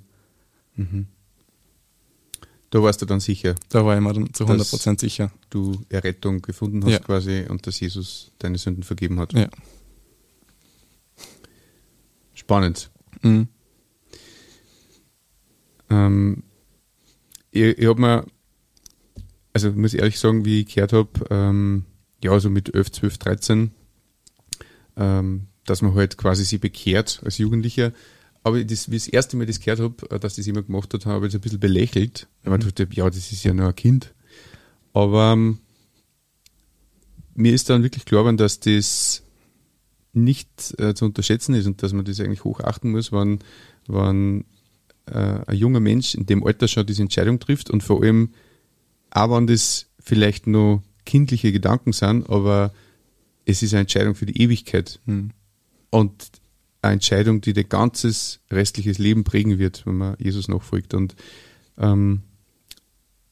Da 2.70 2.82
warst 2.82 3.00
du 3.00 3.06
dann 3.06 3.20
sicher, 3.20 3.54
Da 3.68 3.84
war 3.86 3.94
ich 3.96 4.02
mir 4.02 4.12
dann 4.12 4.34
zu 4.34 4.44
Das- 4.44 4.72
100% 4.72 5.00
sicher. 5.00 5.30
du 5.50 5.84
Errettung 5.88 6.42
gefunden 6.42 6.82
hast 6.84 6.90
Ja. 6.92 6.98
quasi 6.98 7.44
und 7.48 7.66
dass 7.66 7.78
Jesus 7.80 8.32
deine 8.38 8.58
Sünden 8.58 8.82
vergeben 8.82 9.20
hat. 9.20 9.32
Ja. 9.34 9.48
Spannend. 12.34 12.90
Mhm. 13.22 13.48
Ähm, 15.90 16.42
ich 17.50 17.78
ich 17.78 17.86
habe 17.86 18.00
mir, 18.00 18.26
also 19.52 19.72
muss 19.72 19.94
ich 19.94 20.00
ehrlich 20.00 20.18
sagen, 20.18 20.44
wie 20.44 20.60
ich 20.62 20.74
gehört 20.74 20.92
habe, 20.92 21.10
ähm, 21.30 21.84
ja, 22.22 22.38
so 22.40 22.50
mit 22.50 22.74
11, 22.74 22.92
12, 22.92 23.18
13, 23.18 23.70
ähm, 24.96 25.46
dass 25.64 25.82
man 25.82 25.94
halt 25.94 26.16
quasi 26.18 26.44
sie 26.44 26.58
bekehrt 26.58 27.20
als 27.24 27.38
Jugendlicher. 27.38 27.92
Aber 28.46 28.62
das, 28.62 28.88
wie 28.92 28.94
ich 28.94 29.06
das 29.06 29.12
erste 29.12 29.36
Mal 29.36 29.46
das 29.46 29.58
gehört 29.58 29.80
habe, 29.80 30.08
äh, 30.08 30.20
dass 30.20 30.36
das 30.36 30.46
jemand 30.46 30.68
gemacht 30.68 30.94
hat, 30.94 31.04
habe 31.04 31.26
ich 31.26 31.32
das 31.32 31.40
ein 31.40 31.42
bisschen 31.42 31.58
belächelt. 31.58 32.28
Weil 32.44 32.52
man 32.52 32.60
dachte, 32.60 32.86
ja, 32.92 33.04
das 33.10 33.32
ist 33.32 33.42
ja 33.42 33.52
nur 33.52 33.66
ein 33.66 33.74
Kind. 33.74 34.14
Aber 34.92 35.32
ähm, 35.32 35.58
mir 37.34 37.52
ist 37.52 37.68
dann 37.68 37.82
wirklich 37.82 38.04
klar 38.04 38.20
geworden, 38.20 38.36
dass 38.36 38.60
das 38.60 39.24
nicht 40.12 40.78
äh, 40.78 40.94
zu 40.94 41.06
unterschätzen 41.06 41.56
ist 41.56 41.66
und 41.66 41.82
dass 41.82 41.92
man 41.92 42.04
das 42.04 42.20
eigentlich 42.20 42.44
hochachten 42.44 42.92
muss, 42.92 43.10
wenn, 43.10 43.40
wenn 43.88 44.44
äh, 45.06 45.40
ein 45.44 45.56
junger 45.56 45.80
Mensch 45.80 46.14
in 46.14 46.26
dem 46.26 46.46
Alter 46.46 46.68
schon 46.68 46.86
diese 46.86 47.02
Entscheidung 47.02 47.40
trifft 47.40 47.68
und 47.68 47.82
vor 47.82 48.00
allem 48.04 48.30
auch 49.10 49.36
wenn 49.36 49.48
das 49.48 49.86
vielleicht 49.98 50.46
nur 50.46 50.84
kindliche 51.04 51.50
Gedanken 51.50 51.92
sind, 51.92 52.30
aber 52.30 52.72
es 53.44 53.64
ist 53.64 53.74
eine 53.74 53.80
Entscheidung 53.80 54.14
für 54.14 54.26
die 54.26 54.40
Ewigkeit 54.40 55.00
Mhm. 55.04 55.30
und 55.90 56.30
eine 56.82 56.94
Entscheidung, 56.94 57.40
die 57.40 57.52
dein 57.52 57.68
ganzes 57.68 58.40
restliches 58.50 58.98
Leben 58.98 59.24
prägen 59.24 59.58
wird, 59.58 59.86
wenn 59.86 59.96
man 59.96 60.16
Jesus 60.18 60.48
nachfolgt. 60.48 60.94
Und 60.94 61.16
ähm, 61.78 62.22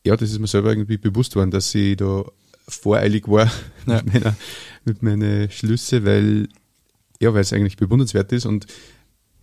ja, 0.05 0.17
das 0.17 0.31
ist 0.31 0.39
mir 0.39 0.47
selber 0.47 0.71
irgendwie 0.71 0.99
bewusst 0.99 1.37
worden, 1.37 1.51
dass 1.51 1.75
ich 1.75 1.97
da 1.97 2.25
voreilig 2.69 3.29
war 3.29 3.51
Ja. 3.87 4.03
mit, 4.03 4.15
meiner, 4.15 4.37
mit 4.85 5.03
meinen 5.03 5.51
Schlüsse, 5.51 6.05
weil 6.05 6.49
ja, 7.21 7.33
weil 7.33 7.43
es 7.43 7.53
eigentlich 7.53 7.77
bewundernswert 7.77 8.33
ist 8.33 8.45
und 8.45 8.67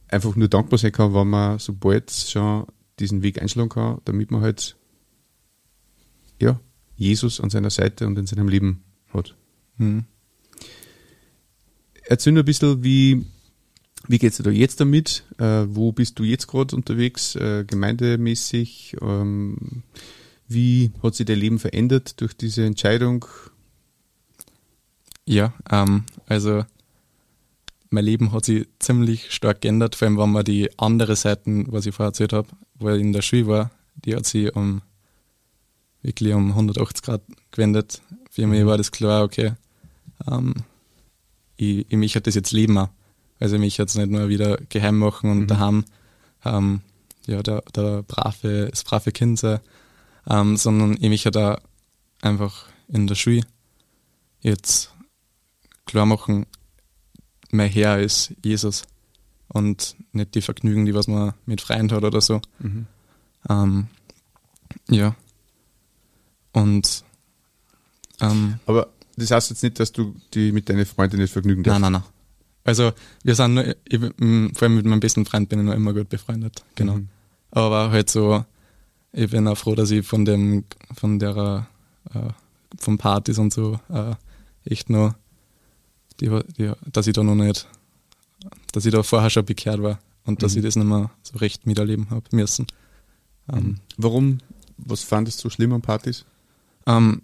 einfach 0.07 0.35
nur 0.35 0.49
dankbar 0.49 0.77
sein 0.77 0.91
kann, 0.91 1.13
wenn 1.13 1.29
man 1.29 1.57
sobald 1.57 2.11
schon 2.11 2.65
diesen 2.99 3.23
Weg 3.23 3.41
einschlagen 3.41 3.69
kann, 3.69 3.99
damit 4.05 4.29
man 4.29 4.41
halt 4.41 4.75
ja, 6.39 6.59
Jesus 6.95 7.39
an 7.39 7.49
seiner 7.49 7.69
Seite 7.69 8.07
und 8.07 8.17
in 8.17 8.27
seinem 8.27 8.47
Leben 8.47 8.83
hat. 9.13 9.35
Mhm. 9.77 10.05
Erzähl 12.03 12.33
nur 12.33 12.43
ein 12.43 12.45
bisschen, 12.45 12.83
wie, 12.83 13.25
wie 14.11 14.17
geht's 14.17 14.37
dir 14.37 14.43
da 14.43 14.49
jetzt 14.49 14.81
damit? 14.81 15.23
Äh, 15.37 15.63
wo 15.67 15.93
bist 15.93 16.19
du 16.19 16.23
jetzt 16.23 16.47
gerade 16.47 16.75
unterwegs, 16.75 17.35
äh, 17.35 17.63
gemeindemäßig? 17.65 18.97
Ähm, 19.01 19.83
wie 20.47 20.91
hat 21.01 21.15
sich 21.15 21.25
dein 21.25 21.39
Leben 21.39 21.59
verändert 21.59 22.19
durch 22.19 22.33
diese 22.33 22.65
Entscheidung? 22.65 23.25
Ja, 25.25 25.53
ähm, 25.71 26.03
also 26.27 26.65
mein 27.89 28.03
Leben 28.03 28.33
hat 28.33 28.45
sich 28.45 28.67
ziemlich 28.79 29.31
stark 29.31 29.61
geändert, 29.61 29.95
vor 29.95 30.07
allem 30.07 30.17
wenn 30.17 30.31
man 30.31 30.43
die 30.43 30.69
andere 30.77 31.15
Seiten, 31.15 31.71
was 31.71 31.85
ich 31.85 31.95
vorher 31.95 32.09
erzählt 32.09 32.33
habe, 32.33 32.49
wo 32.75 32.89
ich 32.89 33.01
in 33.01 33.13
der 33.13 33.21
Schule 33.21 33.47
war, 33.47 33.71
die 33.95 34.15
hat 34.15 34.25
sich 34.25 34.53
um 34.55 34.81
wirklich 36.01 36.33
um 36.33 36.49
180 36.49 37.01
Grad 37.01 37.21
gewendet. 37.51 38.01
Für 38.29 38.45
mich 38.47 38.65
war 38.65 38.77
das 38.77 38.91
klar, 38.91 39.23
okay, 39.23 39.53
ähm, 40.29 40.53
ich, 41.55 41.85
ich 41.89 41.97
möchte 41.97 42.19
das 42.21 42.35
jetzt 42.35 42.51
leben 42.51 42.77
auch. 42.77 42.89
Also 43.41 43.55
ich 43.55 43.61
möchte 43.61 43.81
jetzt 43.81 43.95
nicht 43.97 44.09
nur 44.09 44.29
wieder 44.29 44.57
geheim 44.69 44.97
machen 44.99 45.29
und 45.31 45.39
Mhm. 45.41 45.47
daheim 45.47 45.85
ähm, 46.45 46.81
ja, 47.25 47.43
der, 47.43 47.61
der 47.75 48.03
brave, 48.03 48.67
das 48.71 48.83
brave 48.83 49.11
Kind 49.11 49.39
sein, 49.39 49.59
ähm, 50.29 50.55
sondern 50.57 50.93
ich 50.99 51.09
möchte 51.09 51.31
da 51.31 51.59
einfach 52.21 52.65
in 52.87 53.07
der 53.07 53.15
Schule 53.15 53.41
jetzt 54.41 54.93
klar 55.85 56.05
machen, 56.05 56.45
mein 57.51 57.69
Herr 57.69 57.99
ist 57.99 58.33
Jesus 58.43 58.83
und 59.49 59.95
nicht 60.13 60.33
die 60.35 60.41
Vergnügen, 60.41 60.85
die 60.85 60.93
was 60.93 61.07
man 61.07 61.33
mit 61.45 61.61
Freunden 61.61 61.95
hat 61.95 62.03
oder 62.03 62.21
so. 62.21 62.39
Ähm, 63.49 63.87
ja. 64.89 65.15
Und 66.53 67.03
ähm, 68.19 68.59
Aber 68.65 68.87
das 69.17 69.31
heißt 69.31 69.49
jetzt 69.49 69.63
nicht, 69.63 69.79
dass 69.79 69.91
du 69.91 70.15
die 70.33 70.51
mit 70.51 70.69
deinen 70.69 70.85
Freunden 70.85 71.17
nicht 71.17 71.33
vergnügen 71.33 71.63
darfst. 71.63 71.81
nein, 71.81 71.91
nein, 71.91 72.01
nein. 72.01 72.11
Also 72.63 72.91
wir 73.23 73.35
sind 73.35 73.53
nur, 73.55 73.65
ich, 73.87 73.99
vor 73.99 74.63
allem 74.63 74.75
mit 74.75 74.85
meinem 74.85 74.99
besten 74.99 75.25
Freund 75.25 75.49
bin 75.49 75.59
ich 75.59 75.65
noch 75.65 75.73
immer 75.73 75.93
gut 75.93 76.09
befreundet, 76.09 76.63
genau. 76.75 76.95
Mhm. 76.97 77.07
Aber 77.51 77.91
halt 77.91 78.09
so, 78.09 78.45
ich 79.13 79.29
bin 79.31 79.47
auch 79.47 79.57
froh, 79.57 79.75
dass 79.75 79.91
ich 79.91 80.05
von 80.05 80.25
dem, 80.25 80.63
von 80.95 81.17
der, 81.19 81.67
äh, 82.13 82.19
von 82.77 82.97
Partys 82.97 83.37
und 83.39 83.51
so, 83.51 83.79
äh, 83.89 84.13
echt 84.63 84.89
noch, 84.89 85.15
die, 86.19 86.29
die, 86.57 86.71
dass 86.91 87.07
ich 87.07 87.13
da 87.13 87.23
noch 87.23 87.35
nicht, 87.35 87.67
dass 88.73 88.85
ich 88.85 88.91
da 88.93 89.01
vorher 89.03 89.29
schon 89.31 89.45
bekehrt 89.45 89.81
war 89.81 89.99
und 90.25 90.43
dass 90.43 90.53
Mhm. 90.53 90.59
ich 90.59 90.65
das 90.65 90.75
nicht 90.75 90.85
mehr 90.87 91.09
so 91.23 91.37
recht 91.39 91.65
miterleben 91.65 92.09
habe 92.11 92.23
müssen. 92.31 92.67
Ähm, 93.51 93.79
Warum? 93.97 94.37
Was 94.77 95.03
fandest 95.03 95.39
du 95.39 95.49
so 95.49 95.49
schlimm 95.49 95.73
an 95.73 95.81
Partys? 95.81 96.25
ähm, 96.85 97.21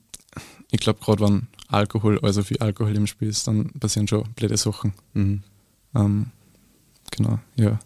ich 0.71 0.79
glaube, 0.79 0.99
gerade 0.99 1.23
wenn 1.23 1.47
Alkohol, 1.67 2.19
also 2.21 2.43
viel 2.43 2.57
Alkohol 2.59 2.95
im 2.95 3.07
Spiel 3.07 3.27
ist, 3.27 3.47
dann 3.47 3.71
passieren 3.73 4.07
schon 4.07 4.23
blöde 4.35 4.57
Sachen. 4.57 4.93
Mhm. 5.13 5.43
Ähm, 5.95 6.27
genau, 7.11 7.39
ja. 7.55 7.79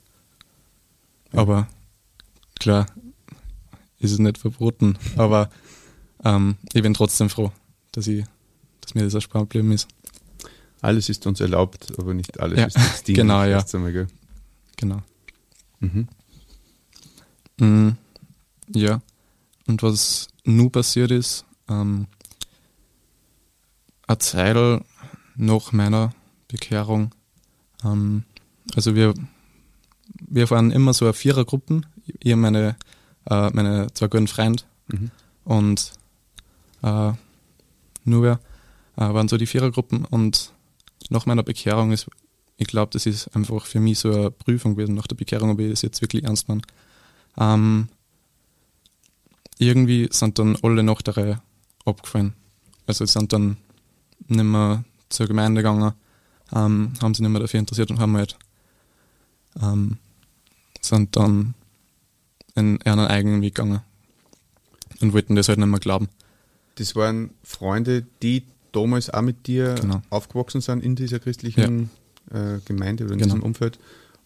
Aber 1.31 1.67
klar, 2.59 2.85
ist 3.99 4.11
es 4.11 4.19
nicht 4.19 4.37
verboten. 4.37 4.97
Aber 5.17 5.49
ähm, 6.23 6.57
ich 6.73 6.81
bin 6.83 6.93
trotzdem 6.93 7.29
froh, 7.29 7.51
dass 7.91 8.07
ich, 8.07 8.25
dass 8.81 8.93
mir 8.93 9.03
das 9.03 9.13
erspart 9.13 9.49
geblieben 9.49 9.71
ist. 9.71 9.87
Alles 10.81 11.09
ist 11.09 11.25
uns 11.27 11.39
erlaubt, 11.39 11.93
aber 11.97 12.13
nicht 12.13 12.39
alles 12.39 12.59
Ja, 12.59 12.65
ist 12.65 12.75
uns 12.77 13.03
dienlich. 13.03 13.21
genau, 13.21 13.43
ja. 13.43 13.63
einmal? 13.73 14.07
Genau. 14.77 15.01
Mhm. 15.79 16.07
Mm, 17.59 17.89
ja. 18.73 19.01
Und 19.67 19.83
was 19.83 20.27
nun 20.43 20.71
passiert 20.71 21.11
ist, 21.11 21.45
ähm, 21.69 22.07
eine 24.11 24.19
Zeit 24.19 24.83
nach 25.35 25.71
meiner 25.71 26.13
Bekehrung, 26.47 27.11
ähm, 27.83 28.23
also 28.75 28.95
wir, 28.95 29.13
wir 30.27 30.47
fahren 30.47 30.71
immer 30.71 30.93
so 30.93 31.11
Vierergruppen, 31.13 31.85
ich 32.05 32.33
und 32.33 32.41
meine, 32.41 32.75
äh, 33.29 33.49
meine 33.51 33.87
zwei 33.93 34.07
guten 34.07 34.27
Freunde 34.27 34.63
Mhm. 34.87 35.11
und 35.45 35.93
äh, 36.83 37.13
nur 38.03 38.23
wir 38.23 38.39
äh, 38.97 39.13
waren 39.13 39.29
so 39.29 39.37
die 39.37 39.45
Vierergruppen 39.45 40.03
und 40.03 40.51
nach 41.09 41.25
meiner 41.25 41.43
Bekehrung 41.43 41.93
ist, 41.93 42.09
ich 42.57 42.67
glaube, 42.67 42.91
das 42.91 43.05
ist 43.05 43.33
einfach 43.35 43.65
für 43.65 43.79
mich 43.79 43.99
so 43.99 44.11
eine 44.11 44.31
Prüfung 44.31 44.75
gewesen 44.75 44.95
nach 44.95 45.07
der 45.07 45.15
Bekehrung, 45.15 45.51
ob 45.51 45.59
ich 45.59 45.69
das 45.69 45.81
jetzt 45.81 46.01
wirklich 46.01 46.25
ernst 46.25 46.49
meine. 46.49 46.61
Ähm, 47.37 47.87
irgendwie 49.57 50.09
sind 50.11 50.39
dann 50.39 50.57
alle 50.61 50.83
nach 50.83 51.01
der 51.01 51.17
Reihe 51.17 51.41
abgefallen. 51.85 52.33
Also 52.85 53.05
sind 53.05 53.31
dann 53.31 53.57
nicht 54.27 54.43
mehr 54.43 54.83
zur 55.09 55.27
Gemeinde 55.27 55.61
gegangen, 55.61 55.93
ähm, 56.53 56.93
haben 57.01 57.13
sich 57.13 57.21
nicht 57.21 57.31
mehr 57.31 57.41
dafür 57.41 57.59
interessiert 57.59 57.91
und 57.91 57.99
haben 57.99 58.15
halt 58.17 58.37
ähm, 59.61 59.97
sind 60.81 61.15
dann 61.15 61.53
in 62.55 62.79
ihren 62.85 62.99
eigenen 62.99 63.41
Weg 63.41 63.55
gegangen 63.55 63.81
und 64.99 65.13
wollten 65.13 65.35
das 65.35 65.47
halt 65.47 65.59
nicht 65.59 65.67
mehr 65.67 65.79
glauben. 65.79 66.09
Das 66.75 66.95
waren 66.95 67.31
Freunde, 67.43 68.05
die 68.21 68.43
damals 68.71 69.09
auch 69.09 69.21
mit 69.21 69.47
dir 69.47 69.75
Genau. 69.75 70.01
aufgewachsen 70.09 70.61
sind 70.61 70.83
in 70.83 70.95
dieser 70.95 71.19
christlichen 71.19 71.89
äh, 72.31 72.59
Gemeinde 72.65 73.03
oder 73.05 73.13
in 73.13 73.19
Genau. 73.19 73.33
diesem 73.35 73.43
Umfeld. 73.43 73.79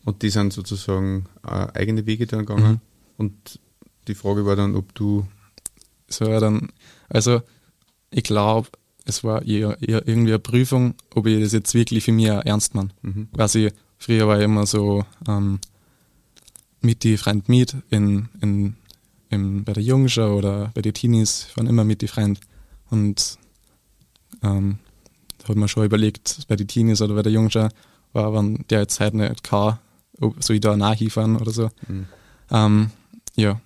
Und 0.03 0.21
die 0.21 0.29
sind 0.29 0.53
sozusagen 0.53 1.25
äh, 1.45 1.67
eigene 1.73 2.05
Wege 2.05 2.27
dann 2.27 2.45
gegangen. 2.45 2.73
Mhm. 2.73 2.79
Und 3.17 3.59
die 4.07 4.15
Frage 4.15 4.45
war 4.45 4.55
dann, 4.55 4.75
ob 4.75 4.93
du 4.93 5.25
Es 6.07 6.21
war 6.21 6.39
dann, 6.39 6.71
also 7.09 7.41
ich 8.11 8.23
glaube, 8.23 8.69
es 9.05 9.23
war 9.23 9.43
eher, 9.43 9.77
eher 9.81 10.07
irgendwie 10.07 10.31
eine 10.31 10.39
Prüfung, 10.39 10.95
ob 11.13 11.27
ich 11.27 11.41
das 11.41 11.53
jetzt 11.53 11.73
wirklich 11.73 12.03
für 12.03 12.11
mich 12.11 12.25
ernst 12.25 12.73
meine. 12.75 12.89
mhm. 13.01 13.29
Quasi, 13.33 13.71
früher 13.97 14.27
war 14.27 14.37
ich 14.37 14.45
immer 14.45 14.65
so 14.65 15.05
ähm, 15.27 15.59
mit 16.81 17.03
die 17.03 17.17
Freund 17.17 17.47
mit 17.47 17.75
in, 17.89 18.29
in, 18.41 18.75
in, 19.29 19.63
bei 19.63 19.73
der 19.73 19.83
Jungschau 19.83 20.35
oder 20.35 20.71
bei 20.73 20.81
den 20.81 20.93
Teenies 20.93 21.47
waren 21.55 21.67
immer 21.67 21.83
mit 21.83 22.01
die 22.01 22.07
Freund. 22.07 22.39
Und 22.89 23.37
ähm, 24.43 24.79
da 25.37 25.49
hat 25.49 25.55
man 25.55 25.67
schon 25.67 25.85
überlegt, 25.85 26.47
bei 26.47 26.55
den 26.55 26.67
Teenies 26.67 27.01
oder 27.01 27.15
bei 27.15 27.21
der 27.21 27.31
Jungschau, 27.31 27.69
war, 28.13 28.33
wenn 28.33 28.65
der 28.69 28.79
jetzt 28.79 28.99
heute 28.99 29.17
nicht 29.17 29.43
kann, 29.43 29.77
ob 30.19 30.41
soll 30.41 30.55
ich 30.55 30.61
da 30.61 30.75
nachhiefern 30.75 31.35
oder 31.35 31.51
so. 31.51 31.69
Mhm. 31.87 32.05
Ähm, 32.49 32.91
ja, 33.35 33.59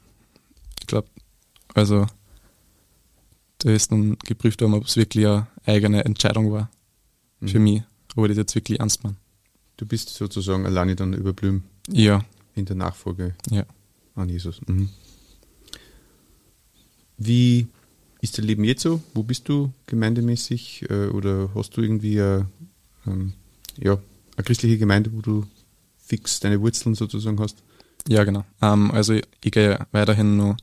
ich 0.81 0.87
glaube, 0.87 1.07
also 1.75 2.07
da 3.59 3.71
ist 3.71 3.91
dann 3.91 4.17
geprüft 4.19 4.61
worden, 4.61 4.73
ob 4.73 4.85
es 4.85 4.95
wirklich 4.97 5.25
eine 5.27 5.47
eigene 5.65 6.03
Entscheidung 6.05 6.51
war 6.51 6.69
für 7.45 7.57
Mhm. 7.59 7.63
mich, 7.63 7.83
ob 8.15 8.25
ich 8.25 8.29
das 8.31 8.37
jetzt 8.37 8.55
wirklich 8.55 8.79
ernst 8.79 9.03
meine. 9.03 9.15
Du 9.77 9.85
bist 9.85 10.09
sozusagen 10.09 10.65
alleine 10.65 10.95
dann 10.95 11.13
überblieben 11.13 11.63
Ja, 11.89 12.23
in 12.55 12.65
der 12.65 12.75
Nachfolge 12.75 13.35
Ja. 13.49 13.65
an 14.15 14.27
Jesus. 14.29 14.59
Mhm. 14.67 14.89
Wie 17.17 17.67
ist 18.21 18.37
dein 18.37 18.45
Leben 18.45 18.63
jetzt 18.63 18.81
so? 18.83 19.01
Wo 19.13 19.23
bist 19.23 19.47
du 19.49 19.71
gemeindemäßig? 19.87 20.89
Äh, 20.89 21.07
oder 21.07 21.49
hast 21.55 21.75
du 21.77 21.81
irgendwie 21.81 22.19
eine, 22.21 22.47
ähm, 23.07 23.33
ja, 23.77 23.93
eine 24.35 24.43
christliche 24.43 24.77
Gemeinde, 24.77 25.11
wo 25.13 25.21
du 25.21 25.45
fix 25.97 26.39
deine 26.39 26.61
Wurzeln 26.61 26.95
sozusagen 26.95 27.39
hast? 27.39 27.57
ja 28.07 28.23
genau. 28.23 28.45
Ähm, 28.61 28.91
also 28.91 29.13
ich, 29.13 29.23
ich 29.43 29.51
gehe 29.51 29.85
weiterhin 29.91 30.37
noch 30.37 30.57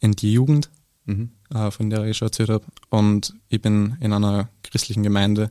in 0.00 0.12
die 0.12 0.32
Jugend, 0.32 0.70
Mhm. 1.08 1.30
Äh, 1.54 1.70
von 1.70 1.90
der 1.90 2.04
ich 2.04 2.16
schon 2.16 2.28
erzählt 2.28 2.50
habe, 2.50 2.64
und 2.90 3.34
ich 3.48 3.60
bin 3.60 3.96
in 4.00 4.12
einer 4.12 4.48
christlichen 4.62 5.02
Gemeinde 5.02 5.50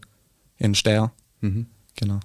in 0.58 0.76
Steyr, 0.76 1.12
Mhm. 1.42 1.68
genau. 1.96 2.20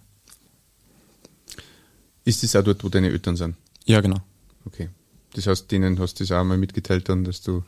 Ist 2.25 2.43
das 2.43 2.55
auch 2.57 2.63
dort, 2.63 2.85
wo 2.85 2.89
deine 2.89 3.09
Eltern 3.09 3.37
sind? 3.37 3.57
Ja, 3.87 4.01
genau. 4.01 4.19
Okay. 4.67 4.89
Das 5.35 5.47
heißt, 5.47 5.71
denen 5.71 5.99
hast 5.99 6.15
du 6.21 6.25
das 6.25 6.33
auch 6.33 6.45
mal 6.45 6.59
mitgeteilt 6.59 7.09
dann, 7.09 7.25
dass 7.25 7.41
du 7.43 7.65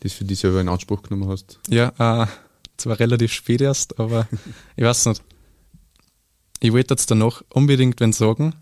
das 0.00 0.12
für 0.12 0.24
dich 0.24 0.38
selber 0.40 0.60
in 0.60 0.68
Anspruch 0.68 1.02
genommen 1.02 1.28
hast? 1.28 1.58
Ja, 1.68 1.88
äh, 2.22 2.26
zwar 2.76 2.98
relativ 2.98 3.32
spät 3.32 3.60
erst, 3.60 3.98
aber 4.00 4.26
ich 4.76 4.84
weiß 4.84 5.06
nicht. 5.06 5.22
Ich 6.60 6.72
wollte 6.72 6.94
jetzt 6.94 7.10
danach 7.10 7.42
unbedingt 7.50 8.00
wen 8.00 8.12
sagen. 8.12 8.54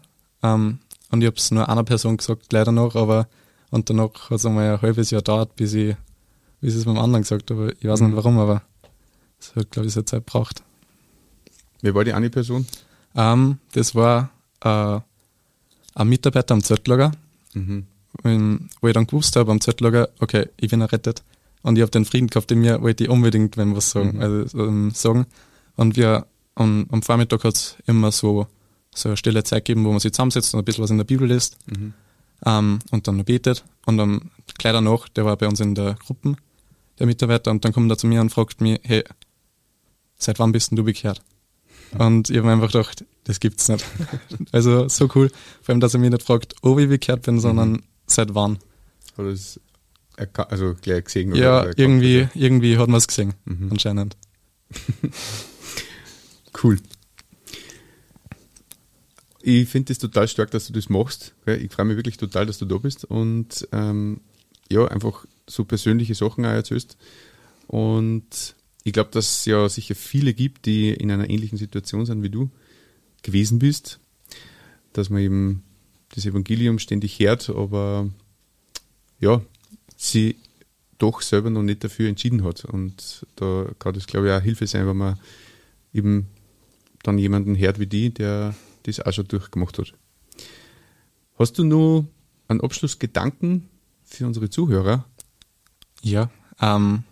Ähm, 0.43 0.81
und 1.11 1.21
ich 1.23 1.27
habe 1.27 1.37
es 1.37 1.51
nur 1.51 1.69
einer 1.69 1.85
Person 1.85 2.17
gesagt, 2.17 2.53
leider 2.53 2.73
noch, 2.73 2.97
aber 2.97 3.29
und 3.71 3.89
danach 3.89 4.31
hat 4.31 4.39
es 4.39 4.47
einmal 4.47 4.75
ein 4.75 4.83
halbes 4.83 5.11
Jahr 5.11 5.21
gedauert, 5.21 5.57
bis 5.57 5.73
ich, 5.75 5.95
bis 6.63 6.73
ich 6.73 6.79
es 6.81 6.85
beim 6.87 6.97
anderen 6.99 7.23
gesagt 7.23 7.51
habe. 7.51 7.75
Ich 7.79 7.87
weiß 7.87 8.01
Mhm. 8.01 8.07
nicht 8.09 8.17
warum, 8.17 8.39
aber 8.39 8.63
es 9.39 9.55
hat, 9.55 9.71
glaube 9.71 9.89
ich, 9.89 9.93
so 9.95 10.01
Zeit 10.03 10.25
gebraucht. 10.25 10.63
Wer 11.83 11.95
war 11.95 12.05
die 12.05 12.15
eine 12.15 12.31
Person? 12.31 12.67
Ähm, 13.15 13.59
das 13.73 13.95
war 13.95 14.31
äh, 14.65 15.01
ein 15.95 16.09
Mitarbeiter 16.09 16.55
am 16.55 16.63
Zeltlager, 16.63 17.13
Mhm. 17.55 17.85
wo 18.81 18.89
ich 18.89 18.95
dann 18.95 19.07
gewusst 19.07 19.37
habe 19.37 19.51
am 19.51 19.61
Zeltlager, 19.61 20.09
okay, 20.21 20.49
ich 20.57 20.71
bin 20.71 20.81
errettet. 20.81 21.23
Und 21.63 21.77
ich 21.77 21.83
habe 21.83 21.91
den 21.91 22.05
Frieden 22.05 22.29
gehabt 22.29 22.51
in 22.51 22.61
mir, 22.61 22.81
wollte 22.83 23.05
ich 23.05 23.11
unbedingt 23.11 23.57
wenn 23.57 23.77
was 23.77 23.91
sagen. 23.91 24.17
Mhm. 24.17 24.21
Also, 24.23 24.59
ähm, 24.59 24.91
sagen. 24.95 25.27
Und 25.77 25.97
wir 25.97 26.27
am, 26.55 26.87
am 26.91 27.03
Vormittag 27.03 27.45
hat 27.45 27.55
es 27.57 27.77
immer 27.87 28.11
so, 28.13 28.47
so 28.95 29.09
eine 29.11 29.17
stille 29.17 29.43
Zeit 29.45 29.65
gegeben, 29.65 29.85
wo 29.85 29.91
man 29.91 30.01
sich 30.01 30.13
zusammensetzt 30.13 30.55
und 30.55 30.61
ein 30.61 30.65
bisschen 30.65 30.83
was 30.85 30.91
in 30.91 30.99
der 30.99 31.05
Bibel 31.05 31.27
liest 31.29 31.57
Mhm. 31.67 31.93
ähm, 32.47 32.79
und 32.91 33.07
dann 33.09 33.25
betet. 33.25 33.65
Und 33.87 33.97
dann 33.97 34.31
gleich 34.59 34.73
danach, 34.73 35.09
der 35.09 35.25
war 35.25 35.37
bei 35.37 35.47
uns 35.49 35.61
in 35.61 35.75
der 35.75 35.95
Gruppe, 35.95 36.37
der 37.03 37.09
Mitarbeiter, 37.09 37.51
und 37.51 37.65
dann 37.65 37.73
kommt 37.73 37.91
er 37.91 37.99
zu 37.99 38.07
mir 38.07 38.21
und 38.21 38.31
fragt 38.31 38.61
mich, 38.61 38.81
hey, 38.85 39.03
seit 40.17 40.39
wann 40.39 40.53
bist 40.53 40.71
denn 40.71 40.77
du 40.77 40.85
bekehrt? 40.85 41.21
Und 41.99 42.31
ich 42.31 42.37
habe 42.39 42.47
mir 42.47 42.53
einfach 42.55 42.73
gedacht, 42.73 43.05
das 43.25 43.41
gibt's 43.41 43.69
nicht. 43.69 43.85
also 44.53 44.89
so 44.89 45.09
cool, 45.15 45.31
vor 45.63 45.73
allem, 45.73 45.81
dass 45.81 45.95
er 45.95 46.01
mich 46.01 46.11
nicht 46.11 46.23
fragt, 46.23 46.55
ob 46.63 46.79
ich 46.79 46.89
bekehrt 46.89 47.23
bin, 47.23 47.39
sondern 47.41 47.83
seit 48.07 48.35
wann. 48.35 48.59
Erka- 50.17 50.47
also 50.49 50.75
gleich 50.81 51.05
gesehen? 51.05 51.35
Ja, 51.35 51.63
oder- 51.63 51.79
irgendwie, 51.79 52.29
irgendwie 52.35 52.79
hat 52.79 52.89
man 52.89 52.99
es 52.99 53.09
gesehen, 53.09 53.35
Mhm. 53.45 53.69
anscheinend. 53.73 54.17
Cool. 56.63 56.79
Ich 59.41 59.69
finde 59.69 59.93
es 59.93 59.99
total 59.99 60.29
stark, 60.29 60.51
dass 60.53 60.67
du 60.69 60.73
das 60.73 60.89
machst. 60.89 61.35
Ich 61.47 61.73
freue 61.73 61.87
mich 61.87 61.97
wirklich 61.97 62.17
total, 62.19 62.47
dass 62.47 62.59
du 62.59 62.67
da 62.67 62.77
bist 62.77 63.05
und 63.05 63.67
ähm, 63.73 64.21
ja, 64.71 64.87
einfach 64.87 65.27
so 65.49 65.65
persönliche 65.65 66.15
Sachen 66.15 66.45
auch 66.45 66.51
erzählst. 66.51 66.97
Und 67.67 68.55
ich 68.85 68.93
glaube, 68.93 69.11
dass 69.13 69.39
es 69.39 69.45
ja 69.45 69.69
sicher 69.69 69.95
viele 69.95 70.35
gibt, 70.35 70.67
die 70.67 70.91
in 70.93 71.11
einer 71.11 71.31
ähnlichen 71.31 71.59
Situation 71.59 72.07
sind 72.07 72.23
wie 72.23 72.31
du 72.31 72.51
gewesen 73.23 73.59
bist, 73.59 74.01
dass 74.93 75.11
man 75.11 75.23
eben 75.23 75.63
das 76.15 76.27
Evangelium 76.27 76.79
ständig 76.79 77.19
hört, 77.19 77.49
aber 77.49 78.11
ja, 79.21 79.41
sie 79.97 80.37
doch 80.99 81.21
selber 81.23 81.51
noch 81.51 81.63
nicht 81.63 81.83
dafür 81.85 82.09
entschieden 82.09 82.45
hat. 82.45 82.65
Und 82.65 83.27
da 83.37 83.67
kann 83.79 83.95
das, 83.95 84.07
glaube 84.07 84.29
ich, 84.29 84.33
auch 84.33 84.43
Hilfe 84.43 84.67
sein, 84.67 84.87
wenn 84.87 84.97
man 84.97 85.19
eben 85.93 86.29
dann 87.03 87.19
jemanden 87.19 87.57
hört 87.57 87.79
wie 87.79 87.87
die, 87.87 88.11
der 88.11 88.55
das 88.85 89.01
auch 89.01 89.13
schon 89.13 89.29
durchgemacht 89.29 89.79
hat. 89.79 89.95
Hast 91.39 91.59
du 91.59 91.65
nur 91.65 92.07
einen 92.49 92.61
Abschlussgedanken 92.61 93.69
für 94.15 94.27
unsere 94.27 94.51
Zuhörer? 94.51 95.05
Ja, 96.03 96.31
ähm, 96.61 97.05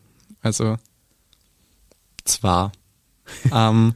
also 0.42 0.76
zwar. 2.24 2.72
ähm, 3.52 3.94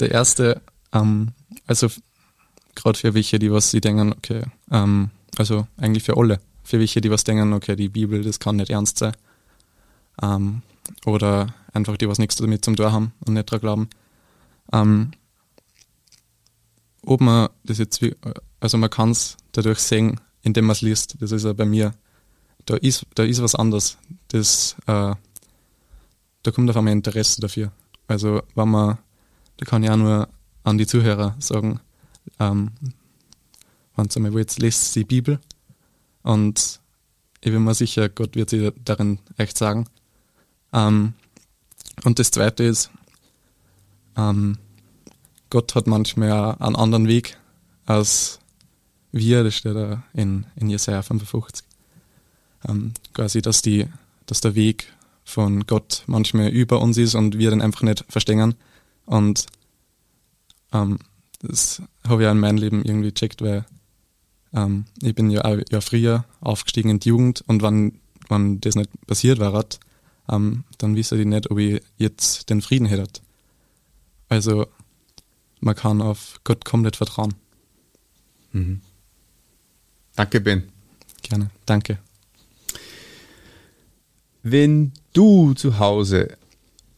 der 0.00 0.10
erste, 0.10 0.60
ähm, 0.92 1.32
also 1.66 1.88
gerade 2.74 2.98
für 2.98 3.14
welche, 3.14 3.38
die 3.38 3.52
was 3.52 3.70
sie 3.70 3.80
denken, 3.80 4.12
okay, 4.12 4.42
ähm, 4.70 5.10
also 5.38 5.66
eigentlich 5.76 6.02
für 6.02 6.16
alle, 6.16 6.40
für 6.64 6.78
welche, 6.80 7.00
die 7.00 7.10
was 7.10 7.24
denken, 7.24 7.52
okay, 7.52 7.76
die 7.76 7.88
Bibel, 7.88 8.22
das 8.22 8.40
kann 8.40 8.56
nicht 8.56 8.70
ernst 8.70 8.98
sein. 8.98 9.12
Ähm, 10.20 10.62
oder 11.06 11.54
einfach 11.72 11.96
die 11.96 12.08
was 12.08 12.18
nichts 12.18 12.36
damit 12.36 12.64
zum 12.64 12.76
Tor 12.76 12.92
haben 12.92 13.12
und 13.24 13.34
nicht 13.34 13.50
dran 13.50 13.60
glauben. 13.60 13.88
Ähm, 14.72 15.12
ob 17.02 17.20
man 17.20 17.48
das 17.64 17.78
jetzt, 17.78 18.02
wie- 18.02 18.16
also 18.60 18.78
man 18.78 18.90
kann 18.90 19.10
es 19.10 19.36
dadurch 19.52 19.78
sehen, 19.78 20.20
indem 20.44 20.66
man 20.66 20.72
es 20.72 20.82
liest, 20.82 21.16
das 21.20 21.32
ist 21.32 21.44
ja 21.44 21.52
bei 21.52 21.64
mir 21.64 21.92
da 22.66 22.76
ist, 22.76 23.06
da 23.14 23.24
ist 23.24 23.42
was 23.42 23.54
anderes. 23.54 23.98
Das, 24.28 24.76
äh, 24.86 25.14
da 26.42 26.50
kommt 26.52 26.70
auf 26.70 26.76
einmal 26.76 26.92
Interesse 26.92 27.40
dafür. 27.40 27.72
Also, 28.06 28.42
wenn 28.54 28.68
man, 28.68 28.98
da 29.56 29.66
kann 29.66 29.82
ich 29.82 29.90
auch 29.90 29.96
nur 29.96 30.28
an 30.62 30.78
die 30.78 30.86
Zuhörer 30.86 31.36
sagen, 31.38 31.80
ähm, 32.40 32.70
wenn 33.96 34.06
ihr 34.06 34.16
einmal 34.16 34.32
wollt, 34.34 34.58
lest 34.58 34.96
die 34.96 35.04
Bibel 35.04 35.38
und 36.22 36.80
ich 37.40 37.52
bin 37.52 37.62
mir 37.62 37.74
sicher, 37.74 38.08
Gott 38.08 38.34
wird 38.34 38.50
sie 38.50 38.72
darin 38.84 39.18
echt 39.36 39.58
sagen. 39.58 39.86
Ähm, 40.72 41.12
und 42.04 42.18
das 42.18 42.30
zweite 42.30 42.64
ist, 42.64 42.90
ähm, 44.16 44.58
Gott 45.50 45.74
hat 45.74 45.86
manchmal 45.86 46.56
einen 46.58 46.76
anderen 46.76 47.06
Weg 47.06 47.36
als 47.84 48.40
wir, 49.14 49.44
das 49.44 49.54
steht 49.54 49.76
da 49.76 50.02
in, 50.12 50.44
in 50.56 50.68
Jesaja 50.68 51.02
55 51.02 51.64
ähm, 52.68 52.92
quasi, 53.12 53.42
dass 53.42 53.62
die, 53.62 53.86
dass 54.26 54.40
der 54.40 54.54
Weg 54.54 54.92
von 55.24 55.66
Gott 55.66 56.02
manchmal 56.06 56.48
über 56.48 56.80
uns 56.80 56.98
ist 56.98 57.14
und 57.14 57.38
wir 57.38 57.50
den 57.50 57.62
einfach 57.62 57.82
nicht 57.82 58.04
verstehen. 58.08 58.56
Und 59.06 59.46
ähm, 60.72 60.98
das 61.40 61.80
habe 62.06 62.22
ich 62.22 62.28
auch 62.28 62.32
in 62.32 62.40
meinem 62.40 62.58
Leben 62.58 62.84
irgendwie 62.84 63.10
gecheckt, 63.12 63.40
weil 63.40 63.64
ähm, 64.52 64.86
ich 65.00 65.14
bin 65.14 65.30
ja 65.30 65.56
ja 65.70 65.80
früher 65.80 66.24
aufgestiegen 66.40 66.90
in 66.90 67.00
die 67.00 67.10
Jugend 67.10 67.44
und 67.46 67.62
wenn, 67.62 68.00
wenn 68.28 68.60
das 68.60 68.74
nicht 68.74 68.90
passiert 69.06 69.38
war, 69.38 69.64
ähm, 70.28 70.64
dann 70.78 70.96
wisse 70.96 71.16
ich 71.18 71.26
nicht, 71.26 71.50
ob 71.50 71.58
ich 71.58 71.82
jetzt 71.98 72.50
den 72.50 72.62
Frieden 72.62 72.86
hätte. 72.86 73.20
Also 74.28 74.66
man 75.60 75.76
kann 75.76 76.02
auf 76.02 76.40
Gott 76.44 76.64
komplett 76.64 76.96
vertrauen. 76.96 77.34
Mhm. 78.52 78.80
Danke, 80.16 80.40
Ben. 80.40 80.62
Gerne. 81.22 81.50
Danke. 81.66 81.98
Wenn 84.42 84.92
du 85.12 85.54
zu 85.54 85.78
Hause 85.78 86.36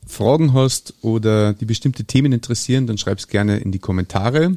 Fragen 0.06 0.52
hast 0.52 0.94
oder 1.00 1.52
die 1.52 1.64
bestimmte 1.64 2.04
Themen 2.04 2.32
interessieren, 2.32 2.86
dann 2.86 2.98
schreib 2.98 3.18
es 3.18 3.28
gerne 3.28 3.58
in 3.58 3.72
die 3.72 3.78
Kommentare 3.78 4.56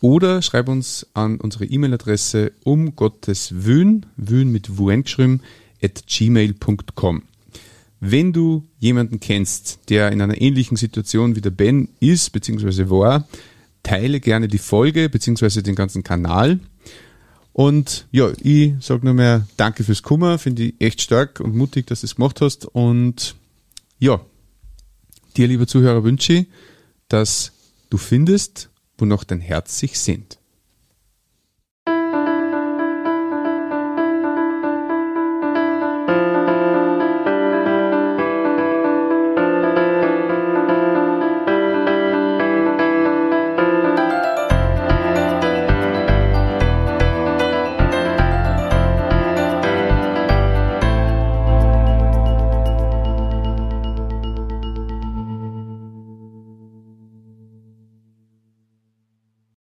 oder 0.00 0.42
schreib 0.42 0.68
uns 0.68 1.06
an 1.14 1.40
unsere 1.40 1.64
E-Mail-Adresse 1.66 2.52
um 2.64 2.94
Gottes 2.96 3.64
Wün, 3.64 4.06
Wün 4.16 4.50
mit 4.50 4.78
Wuen 4.78 5.02
geschrieben, 5.02 5.40
at 5.82 6.04
gmail.com. 6.06 7.22
Wenn 8.00 8.32
du 8.32 8.64
jemanden 8.78 9.20
kennst, 9.20 9.80
der 9.88 10.12
in 10.12 10.22
einer 10.22 10.40
ähnlichen 10.40 10.76
Situation 10.76 11.34
wie 11.34 11.40
der 11.40 11.50
Ben 11.50 11.88
ist 11.98 12.30
bzw. 12.30 12.90
war, 12.90 13.26
teile 13.82 14.20
gerne 14.20 14.48
die 14.48 14.58
Folge 14.58 15.08
bzw. 15.08 15.62
den 15.62 15.74
ganzen 15.74 16.04
Kanal. 16.04 16.60
Und 17.58 18.06
ja, 18.12 18.30
ich 18.40 18.74
sage 18.78 19.04
nur 19.04 19.14
mehr 19.14 19.44
Danke 19.56 19.82
fürs 19.82 20.04
Kummer, 20.04 20.38
finde 20.38 20.62
ich 20.62 20.74
echt 20.78 21.02
stark 21.02 21.40
und 21.40 21.56
mutig, 21.56 21.88
dass 21.88 22.02
du 22.02 22.04
es 22.04 22.14
gemacht 22.14 22.40
hast. 22.40 22.66
Und 22.66 23.34
ja, 23.98 24.20
dir, 25.36 25.48
lieber 25.48 25.66
Zuhörer, 25.66 26.04
wünsche 26.04 26.34
ich, 26.34 26.46
dass 27.08 27.50
du 27.90 27.98
findest, 27.98 28.70
wonach 28.96 29.24
dein 29.24 29.40
Herz 29.40 29.76
sich 29.76 29.98
sehnt. 29.98 30.37